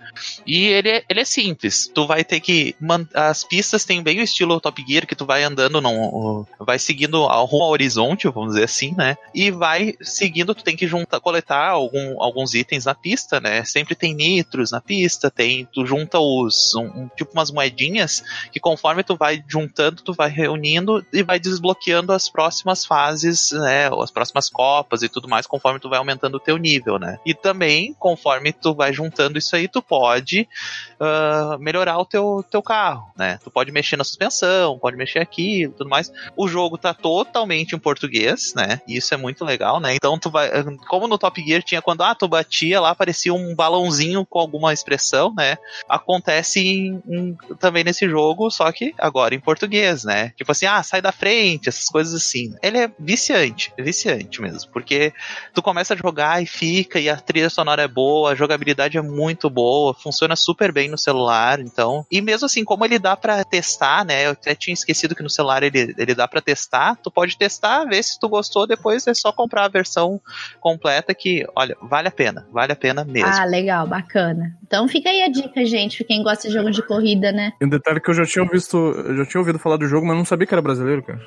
[0.48, 1.92] E ele é, ele é simples.
[1.94, 2.74] Tu vai ter que.
[3.14, 7.26] As pistas têm bem o estilo Top Gear, que tu vai andando, no, vai seguindo
[7.26, 9.18] ao rumo ao horizonte, vamos dizer assim, né?
[9.36, 13.66] E vai seguindo, tu tem que juntar, coletar algum, alguns itens na pista, né?
[13.66, 15.68] Sempre tem nitros na pista, tem.
[15.74, 16.74] Tu junta os.
[16.76, 18.21] Um, tipo umas moedinhas
[18.52, 23.90] que conforme tu vai juntando, tu vai reunindo e vai desbloqueando as próximas fases, né?
[24.02, 27.20] As próximas copas e tudo mais, conforme tu vai aumentando o teu nível, né?
[27.26, 30.48] E também, conforme tu vai juntando isso aí, tu pode
[31.00, 33.40] uh, melhorar o teu, teu carro, né?
[33.44, 36.12] Tu pode mexer na suspensão, pode mexer aqui tudo mais.
[36.36, 38.82] O jogo tá totalmente em português, né?
[38.88, 39.96] E isso é muito legal, né?
[39.96, 40.50] Então tu vai.
[40.88, 44.74] Como no Top Gear tinha quando ah, tu batia lá, aparecia um balãozinho com alguma
[44.74, 45.58] expressão, né?
[45.88, 50.34] Acontece em, em, também nesse jogo, só que agora em português, né?
[50.38, 52.54] Tipo assim, ah, sai da frente, essas coisas assim.
[52.62, 55.14] Ele é viciante, é viciante mesmo, porque
[55.54, 59.02] tu começa a jogar e fica, e a trilha sonora é boa, a jogabilidade é
[59.02, 62.06] muito boa, funciona super bem no celular, então.
[62.12, 64.26] E mesmo assim, como ele dá para testar, né?
[64.26, 67.86] Eu até tinha esquecido que no celular ele, ele dá para testar, tu pode testar,
[67.86, 70.20] ver se tu gostou, depois é só comprar a versão
[70.60, 73.30] completa que, olha, vale a pena, vale a pena mesmo.
[73.32, 74.58] Ah, legal, bacana.
[74.66, 77.54] Então fica aí a dica, gente, pra quem gosta de jogo de corrida, né?
[77.62, 80.06] E um detalhe que eu já tinha visto, eu já tinha ouvido falar do jogo,
[80.06, 81.20] mas não sabia que era brasileiro, cara.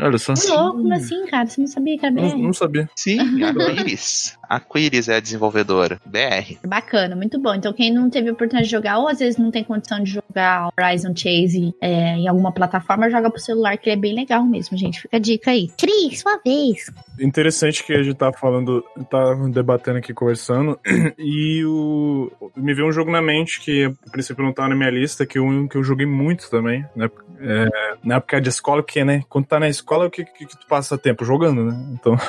[0.00, 0.34] Olha só.
[0.34, 1.46] Que louco, como assim, cara?
[1.46, 2.22] Você não sabia que era BR?
[2.22, 2.88] Não, não sabia.
[2.96, 4.38] Sim, a Quiris.
[4.52, 6.58] A Quiris é a desenvolvedora, BR.
[6.62, 7.54] Bacana, muito bom.
[7.54, 10.68] Então quem não teve oportunidade de jogar, ou às vezes não tem condição de jogar
[10.78, 15.00] Horizon Chase é, em alguma plataforma, joga pro celular, que é bem legal mesmo, gente.
[15.00, 15.70] Fica a dica aí.
[15.78, 16.92] Cris, sua vez.
[17.18, 20.78] Interessante que a gente tá falando, tá debatendo aqui, conversando,
[21.18, 24.90] e o me veio um jogo na mente que a princípio não tá na minha
[24.90, 27.08] lista, que um que eu joguei muito também, né?
[27.44, 29.22] É, na época de escola, porque, né?
[29.28, 31.24] Quando tá na escola, o que, que, que tu passa tempo?
[31.24, 31.86] Jogando, né?
[31.94, 32.16] Então.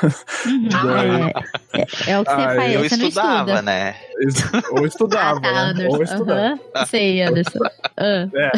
[0.53, 1.29] Uhum.
[1.73, 2.73] é, é, é, o que você ah, faz.
[2.73, 3.61] Eu você estudava, estuda.
[3.61, 3.95] né?
[4.71, 5.39] Ou estudava.
[5.39, 5.87] ah, tá, né?
[5.89, 6.53] Ou estudava.
[6.53, 6.85] Uhum.
[6.85, 7.59] Sei, Anderson.
[7.59, 8.31] Uh.
[8.37, 8.51] É,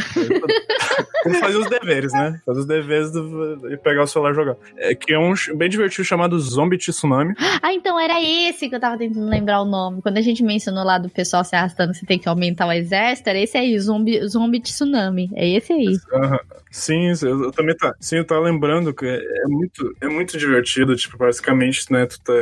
[1.39, 2.39] fazer os deveres, né?
[2.45, 4.55] Fazer os deveres do, e pegar o celular e jogar.
[4.77, 7.33] É, que é um bem divertido chamado Zombie Tsunami.
[7.61, 10.01] Ah, então era esse que eu tava tentando lembrar o nome.
[10.01, 13.29] Quando a gente mencionou lá do pessoal se arrastando, você tem que aumentar o exército,
[13.29, 15.29] era esse aí, Zombie, zombie Tsunami.
[15.35, 15.87] É esse aí.
[15.87, 16.37] Uhum.
[16.75, 17.95] Sim, eu, eu, também tá.
[18.01, 22.05] Sim, eu tava lembrando que é, é, muito, é muito divertido, tipo, basicamente, né?
[22.05, 22.33] Tu, tá,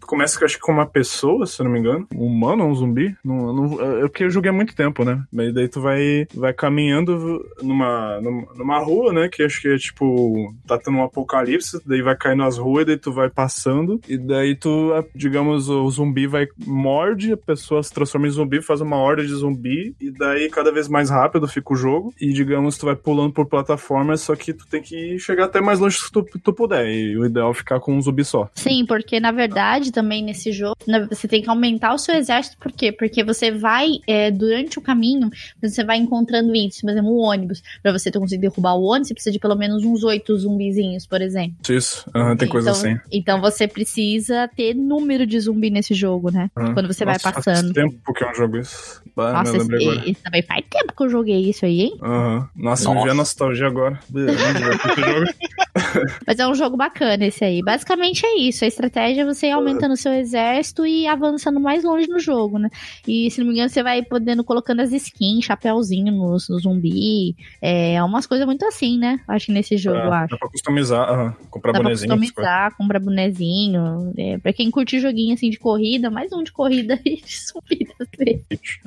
[0.00, 2.74] tu começa, acho que com uma pessoa, se eu não me engano, um humano, um
[2.74, 3.14] zumbi.
[3.22, 5.22] Não, não, é porque eu joguei há muito tempo, né?
[5.30, 9.28] Mas daí tu vai, vai caminhando numa, numa, numa rua, né?
[9.28, 12.96] Que acho que é tipo, tá tendo um apocalipse, daí vai caindo as ruas, daí
[12.96, 18.26] tu vai passando, e daí tu, digamos, o zumbi vai morde, a pessoa se transforma
[18.26, 21.76] em zumbi, faz uma horda de zumbi, e daí cada vez mais rápido fica o
[21.76, 25.46] jogo, e digamos, tu vai pulando por plataforma plataforma, só que tu tem que chegar
[25.46, 26.86] até mais longe que tu, tu puder.
[26.86, 28.48] E o ideal é ficar com um zumbi só.
[28.54, 30.76] Sim, porque na verdade também nesse jogo
[31.08, 32.56] você tem que aumentar o seu exército.
[32.58, 32.92] Por quê?
[32.92, 36.80] Porque você vai, é, durante o caminho, você vai encontrando isso.
[36.82, 37.62] Por exemplo, o ônibus.
[37.82, 41.20] Pra você conseguir derrubar o ônibus, você precisa de pelo menos uns oito zumbizinhos, por
[41.20, 41.56] exemplo.
[41.68, 43.00] Isso, uhum, tem coisa então, assim.
[43.10, 46.50] Então você precisa ter número de zumbi nesse jogo, né?
[46.56, 46.74] Uhum.
[46.74, 47.72] Quando você Nossa, vai passando.
[47.74, 49.02] Faz tempo que eu não jogo isso.
[49.16, 51.98] Bah, Nossa, esse, esse, também faz tempo que eu joguei isso aí, hein?
[52.00, 52.46] Uhum.
[52.56, 53.04] Nossa, Nossa.
[53.04, 53.98] me a nostalgia agora.
[56.26, 57.62] Mas é um jogo bacana esse aí.
[57.62, 58.64] Basicamente é isso.
[58.64, 62.58] A estratégia é você ir aumentando o seu exército e avançando mais longe no jogo,
[62.58, 62.68] né?
[63.06, 67.34] E se não me engano, você vai podendo colocando as skins, chapéuzinho no, no zumbi.
[67.60, 69.20] É umas coisas muito assim, né?
[69.26, 70.30] Acho que nesse jogo, é, eu acho.
[70.30, 72.08] Dá pra customizar, uh, comprar dá bonezinho.
[72.08, 74.12] Pra customizar, comprar bonezinho.
[74.16, 77.88] É, pra quem curte joguinho assim de corrida, mais um de corrida e de zumbi.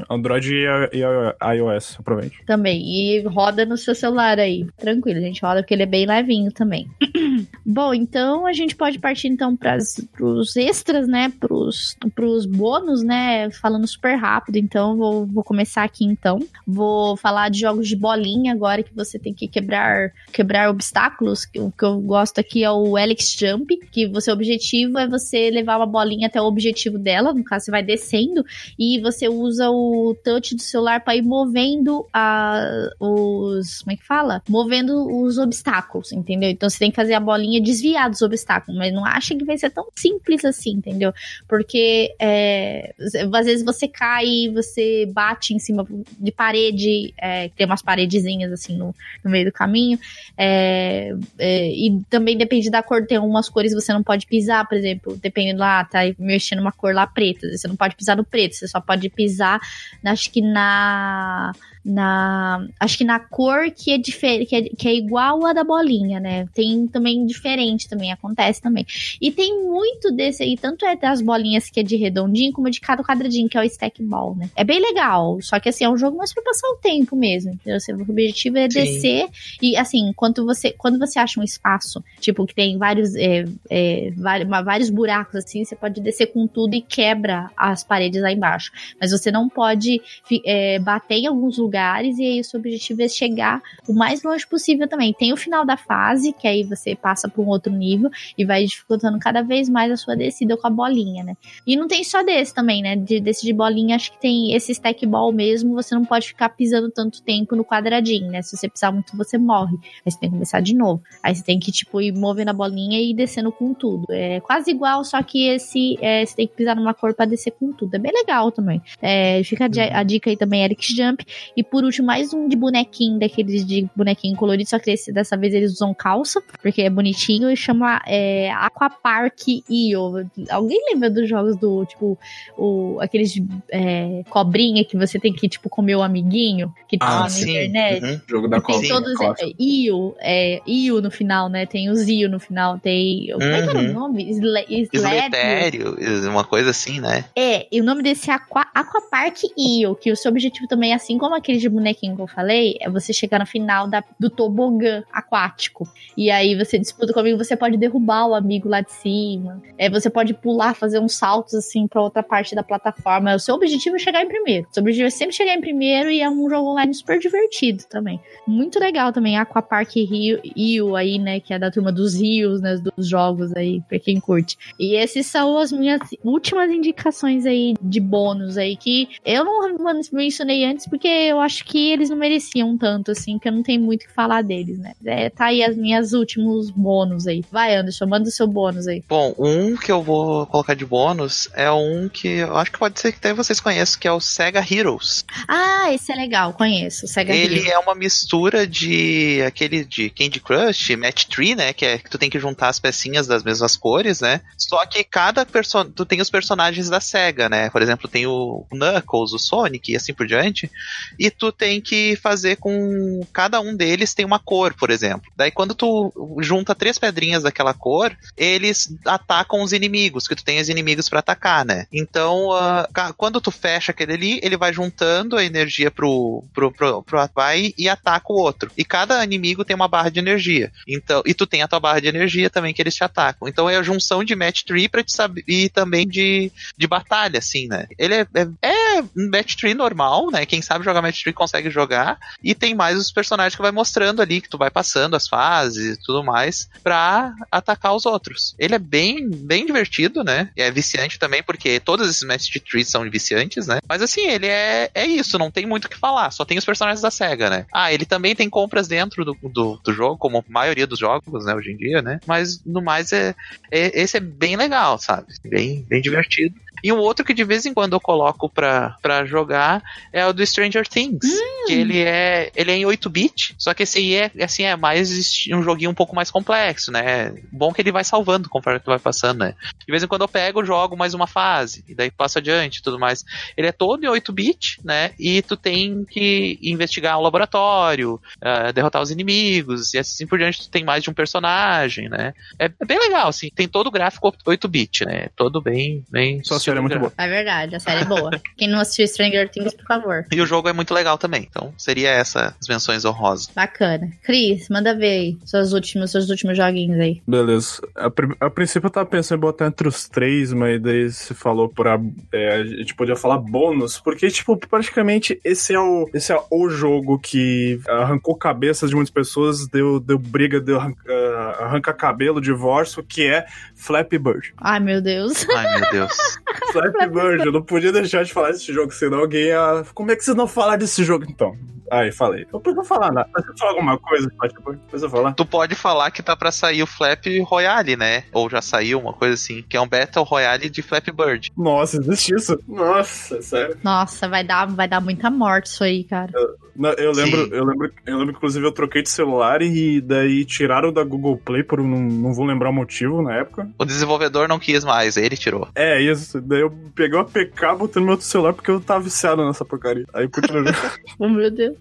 [0.10, 2.44] Android e, e iOS, aproveite.
[2.46, 2.82] Também.
[2.86, 4.68] E roda no seu celular aí.
[4.78, 6.88] Tranquilo, a gente roda porque ele é bem levinho também.
[7.66, 9.78] Bom, então a gente pode partir então para
[10.20, 11.32] os extras, né?
[11.40, 13.50] Pros, pros bônus, né?
[13.52, 16.40] Falando super rápido, então vou, vou começar aqui então.
[16.68, 21.48] Vou falar de jogos de bolinha agora que você tem que quebrar quebrar obstáculos.
[21.58, 25.78] O que eu gosto aqui é o Alex Jump, que você objetivo é você levar
[25.78, 28.46] uma bolinha até o objetivo dela, no caso você vai descendo
[28.78, 34.06] e você usa o touch do celular para ir movendo a, os, como é que
[34.06, 34.42] fala?
[34.56, 36.50] Movendo os obstáculos, entendeu?
[36.50, 39.58] Então você tem que fazer a bolinha desviar dos obstáculos, mas não acha que vai
[39.58, 41.14] ser tão simples assim, entendeu?
[41.48, 42.94] Porque é,
[43.34, 45.86] às vezes você cai, você bate em cima
[46.18, 50.00] de parede, é, tem umas paredezinhas assim no, no meio do caminho,
[50.38, 54.68] é, é, e também depende da cor, tem algumas cores que você não pode pisar,
[54.68, 58.24] por exemplo, dependendo lá, tá mexendo uma cor lá preta, você não pode pisar no
[58.24, 59.60] preto, você só pode pisar,
[60.04, 61.52] acho que na
[61.86, 62.66] na.
[62.80, 66.20] Acho que na cor que é diferente, que, é, que é igual a da bolinha,
[66.20, 66.48] né?
[66.54, 68.86] Tem também diferente também, acontece também.
[69.22, 72.82] E tem muito desse aí, tanto é das bolinhas que é de redondinho, como de
[72.82, 74.50] cada quadradinho, que é o stack ball, né?
[74.56, 75.40] É bem legal.
[75.42, 77.52] Só que assim, é um jogo mais pra passar o tempo mesmo.
[77.54, 77.78] Entendeu?
[78.00, 78.80] O objetivo é Sim.
[78.80, 79.30] descer.
[79.62, 84.12] E assim, quando você, quando você acha um espaço, tipo, que tem vários, é, é,
[84.16, 88.72] vários buracos assim, você pode descer com tudo e quebra as paredes lá embaixo.
[89.00, 90.02] Mas você não pode
[90.46, 91.75] é, bater em alguns lugares,
[92.20, 95.14] e aí o seu objetivo é chegar o mais longe possível também.
[95.14, 98.66] Tem o final da fase, que aí você passa para um outro nível e vai
[98.66, 101.36] dificultando cada vez mais a sua descida com a bolinha, né?
[101.66, 102.96] E não tem só desse também, né?
[102.96, 106.50] De, desse de bolinha, acho que tem esse stack ball mesmo, você não pode ficar
[106.50, 108.42] pisando tanto tempo no quadradinho, né?
[108.42, 109.78] Se você pisar muito, você morre.
[110.06, 111.02] Aí você tem que começar de novo.
[111.22, 114.06] Aí você tem que, tipo, ir movendo a bolinha e descendo com tudo.
[114.10, 117.52] É quase igual, só que esse é, você tem que pisar numa cor para descer
[117.52, 117.96] com tudo.
[117.96, 118.82] É bem legal também.
[119.02, 121.26] É, fica a, a, dica aí também, Eric Jump.
[121.56, 125.36] E por último, mais um de bonequinho, daqueles de bonequinho colorido, só que esse, dessa
[125.38, 129.40] vez eles usam calça, porque é bonitinho, e chama é, Aquapark
[129.70, 130.28] Io.
[130.50, 132.18] Alguém lembra dos jogos do, tipo,
[132.58, 137.22] o, aqueles de é, cobrinha que você tem que, tipo, comer o amiguinho, que ah,
[137.22, 137.50] na sim.
[137.50, 138.04] internet?
[138.04, 138.22] Uhum.
[138.28, 141.66] Jogo da tem todos, é, Io, é, Io no final, né?
[141.66, 143.34] Tem os Io no final, tem...
[143.34, 143.40] Uhum.
[143.40, 143.94] Como é que era o uhum.
[143.94, 144.30] nome?
[144.30, 145.98] Sletério,
[146.30, 147.26] uma coisa assim, né?
[147.36, 151.18] É, e o nome desse é Aqua, Aquapark Io, que o seu objetivo também, assim
[151.18, 155.04] como aquele de bonequinho que eu falei, é você chegar no final da, do tobogã
[155.12, 155.88] aquático.
[156.18, 159.62] E aí você disputa comigo, você pode derrubar o amigo lá de cima.
[159.78, 163.36] É, você pode pular, fazer uns saltos assim para outra parte da plataforma.
[163.36, 164.68] O seu objetivo é chegar em primeiro.
[164.70, 167.84] O seu objetivo é sempre chegar em primeiro e é um jogo online super divertido
[167.90, 168.20] também.
[168.48, 172.76] Muito legal também, Aquapark Rio, Rio aí, né, que é da turma dos rios, né,
[172.78, 174.58] dos jogos aí, pra quem curte.
[174.80, 180.66] E esses são as minhas últimas indicações aí de bônus aí, que eu não mencionei
[180.66, 184.04] antes porque eu acho que eles não mereciam tanto, assim, que eu não tenho muito
[184.04, 184.94] o que falar deles, né.
[185.06, 187.44] É, tá aí as minhas últimos bônus aí.
[187.52, 189.04] Vai, Anderson, manda o seu bônus aí.
[189.08, 193.00] Bom, um que eu vou colocar de bônus é um que eu acho que pode
[193.00, 195.26] ser que até vocês conheçam, que é o Sega Heroes.
[195.48, 197.72] Ah, esse é legal, conheço, o Sega Ele Heroes.
[197.72, 202.18] é uma mistura de aquele de Candy Crush, Match Tree, né, que é que tu
[202.18, 204.42] tem que juntar as pecinhas das mesmas cores, né?
[204.58, 205.86] Só que cada person...
[205.86, 207.70] tu tem os personagens da Sega, né?
[207.70, 210.72] Por exemplo, tem o Knuckles, o Sonic e assim por diante,
[211.20, 215.32] e tu tem que fazer com cada um deles tem uma cor, por exemplo.
[215.36, 220.60] Daí quando tu junta três pedrinhas daquela cor, eles atacam os inimigos, que tu tem
[220.60, 221.86] os inimigos para atacar, né?
[221.92, 227.04] Então, uh, quando tu fecha aquele ali, ele vai juntando a energia pro, pro, pro,
[227.04, 228.72] pro vai e ataca o outro.
[228.78, 230.72] E cada inimigo tem uma barra de energia.
[230.88, 233.48] Então, e tu tem a tua barra de energia também que eles te atacam.
[233.48, 237.40] Então é a junção de match tree pra te saber e também de, de batalha,
[237.40, 237.88] assim, né?
[237.98, 240.46] Ele é, é, é match tree normal, né?
[240.46, 242.18] Quem sabe jogar match tree consegue jogar.
[242.44, 245.98] E tem mais os personagens que vai mostrando ali, que tu vai passando as fases
[245.98, 248.56] e tudo mais, pra atacar os outros.
[248.58, 250.50] Ele é bem, bem divertido, né?
[250.56, 253.80] E é viciante também, porque todos esses match trees são viciantes, né?
[253.88, 256.32] Mas assim, ele é, é isso, não tem muito o que falar.
[256.32, 257.66] Só tem os personagens da SEGA, né?
[257.74, 261.46] Ah, ele também tem compras dentro do, do, do jogo, como a maioria dos jogos,
[261.46, 262.20] né, hoje em dia, né?
[262.26, 263.36] Mas no mais é,
[263.72, 265.28] é esse é bem legal, sabe?
[265.44, 266.56] Bem, bem divertido.
[266.84, 270.34] E um outro que de vez em quando eu coloco pra, pra jogar é o
[270.34, 271.26] do Stranger Things.
[271.26, 271.66] Hum.
[271.68, 275.10] Que ele é, ele é em 8-bit, só que esse aí é, assim, é mais
[275.52, 277.34] um joguinho um pouco mais complexo, né?
[277.52, 279.56] Bom que ele vai salvando conforme tu vai passando, né?
[279.80, 282.84] De vez em quando eu pego, jogo mais uma fase, e daí passo adiante e
[282.84, 283.26] tudo mais.
[283.58, 285.12] Ele é todo em 8-bit, né?
[285.20, 290.38] E tu tem que investigar o um laboratório, uh, derrotar os inimigos, e assim por
[290.38, 292.34] diante tu tem mais de um personagem, né?
[292.60, 295.30] É, é bem legal, assim, tem todo o gráfico 8-bit, né?
[295.36, 297.14] Todo bem, bem Só série é muito boa.
[297.18, 298.32] É verdade, a série é boa.
[298.58, 300.26] Quem não assistiu Stranger Things, por favor.
[300.32, 301.48] E o jogo é muito legal também.
[301.50, 303.50] Então, seria essa as menções honrosas.
[303.56, 304.10] Bacana.
[304.24, 307.22] Cris, manda ver aí seus últimos, seus últimos joguinhos aí.
[307.28, 307.82] Beleza.
[307.96, 308.12] A,
[308.46, 312.00] a princípio eu tava pensando em botar entre os três, mas daí você falou pra.
[312.32, 316.70] É, a gente podia falar bônus, porque, tipo, praticamente esse é o, esse é o
[316.70, 321.14] jogo que arrancou cabeças de muitas pessoas, deu, deu briga, deu arranca,
[321.60, 323.46] arranca cabelo, divórcio, que é
[323.76, 324.54] Flappy Bird.
[324.58, 325.46] Ai, meu Deus.
[325.50, 326.40] Ai, meu Deus.
[327.12, 329.84] Bird, eu não podia deixar de falar desse jogo, senão alguém ia.
[329.94, 331.56] Como é que vocês não falaram desse jogo então?
[331.92, 332.46] Aí, falei.
[332.52, 333.30] Eu posso falar nada.
[333.36, 335.34] Você falar alguma coisa, depois eu falar.
[335.34, 338.24] Tu pode falar que tá pra sair o Flap Royale, né?
[338.32, 341.52] Ou já saiu, uma coisa assim, que é um Battle Royale de Flap Bird.
[341.58, 342.58] Nossa, existe isso?
[342.68, 343.78] Nossa, sério.
[343.84, 346.32] Nossa, vai dar, vai dar muita morte isso aí, cara.
[346.34, 350.44] Eu Não, eu lembro, eu lembro, eu lembro inclusive eu troquei de celular e daí
[350.44, 353.70] tiraram da Google Play por não, não vou lembrar o motivo na época.
[353.80, 355.70] O desenvolvedor não quis mais, ele tirou.
[355.74, 356.42] É, isso.
[356.42, 359.64] Daí eu peguei o APK, botei no meu outro celular porque eu tava viciado nessa
[359.64, 360.06] porcaria.
[360.14, 360.66] Aí continuou.
[361.18, 361.75] oh, meu Deus.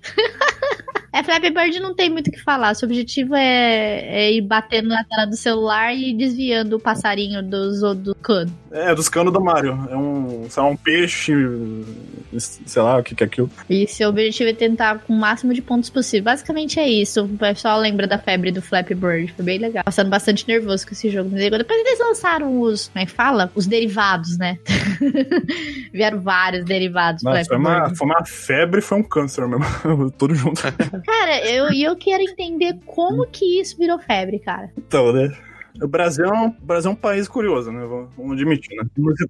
[1.14, 2.74] É, Flappy Bird não tem muito o que falar.
[2.74, 7.82] Seu objetivo é, é, ir batendo na tela do celular e desviando o passarinho dos,
[7.98, 8.52] do cano.
[8.72, 9.78] É, dos canos do Mario.
[9.88, 11.32] É um, sei lá, um peixe,
[12.36, 13.48] sei lá o que, que é aquilo.
[13.70, 16.24] E seu objetivo é tentar com o máximo de pontos possível.
[16.24, 17.22] Basicamente é isso.
[17.22, 19.32] O pessoal lembra da febre do Flappy Bird.
[19.36, 19.84] Foi bem legal.
[19.84, 21.30] Passando bastante nervoso com esse jogo.
[21.30, 23.52] Depois eles lançaram os, como é que fala?
[23.54, 24.58] Os derivados, né?
[25.94, 27.22] Vieram vários derivados.
[27.22, 29.64] Nossa, foi uma, foi uma febre foi um câncer mesmo.
[30.18, 30.62] Tudo junto.
[30.62, 34.72] Cara, eu, eu quero entender como que isso virou febre, cara.
[34.76, 35.28] Então, né?
[35.82, 37.84] O Brasil, é um, o Brasil é um país curioso, né?
[38.16, 38.84] Vamos admitir, né?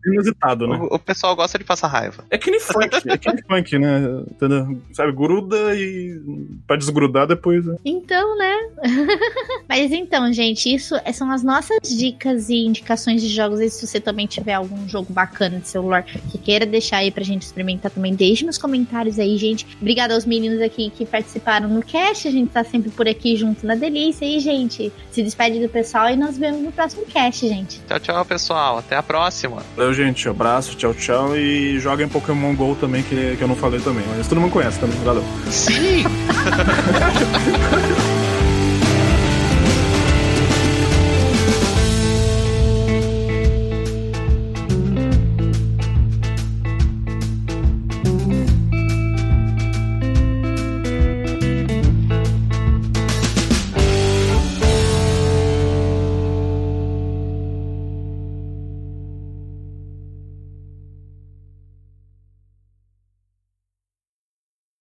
[0.06, 0.76] Inusitado, né?
[0.76, 2.24] O, o, pessoal gosta de passar raiva.
[2.30, 4.22] É que nem funk, é que nem funk, né?
[4.30, 4.78] Entendeu?
[4.92, 6.20] Sabe, gruda e
[6.66, 7.76] pra desgrudar depois, né?
[7.84, 8.54] Então, né?
[9.68, 13.60] Mas então, gente, isso são as nossas dicas e indicações de jogos.
[13.60, 17.24] E se você também tiver algum jogo bacana de celular que queira deixar aí pra
[17.24, 19.66] gente experimentar também, deixe nos comentários aí, gente.
[19.80, 22.28] Obrigada aos meninos aqui que participaram no cast.
[22.28, 24.26] A gente tá sempre por aqui junto na delícia.
[24.26, 27.80] E, gente, se despede do pessoal e nós nos vemos no próximo cast, gente.
[27.86, 28.78] Tchau, tchau, pessoal.
[28.78, 29.62] Até a próxima.
[29.76, 30.28] Valeu, gente.
[30.28, 31.36] Abraço, tchau, tchau.
[31.36, 34.04] E joguem Pokémon GO também, que, que eu não falei também.
[34.16, 34.98] Mas todo mundo conhece também.
[35.00, 35.24] Valeu.
[35.50, 36.04] Sim!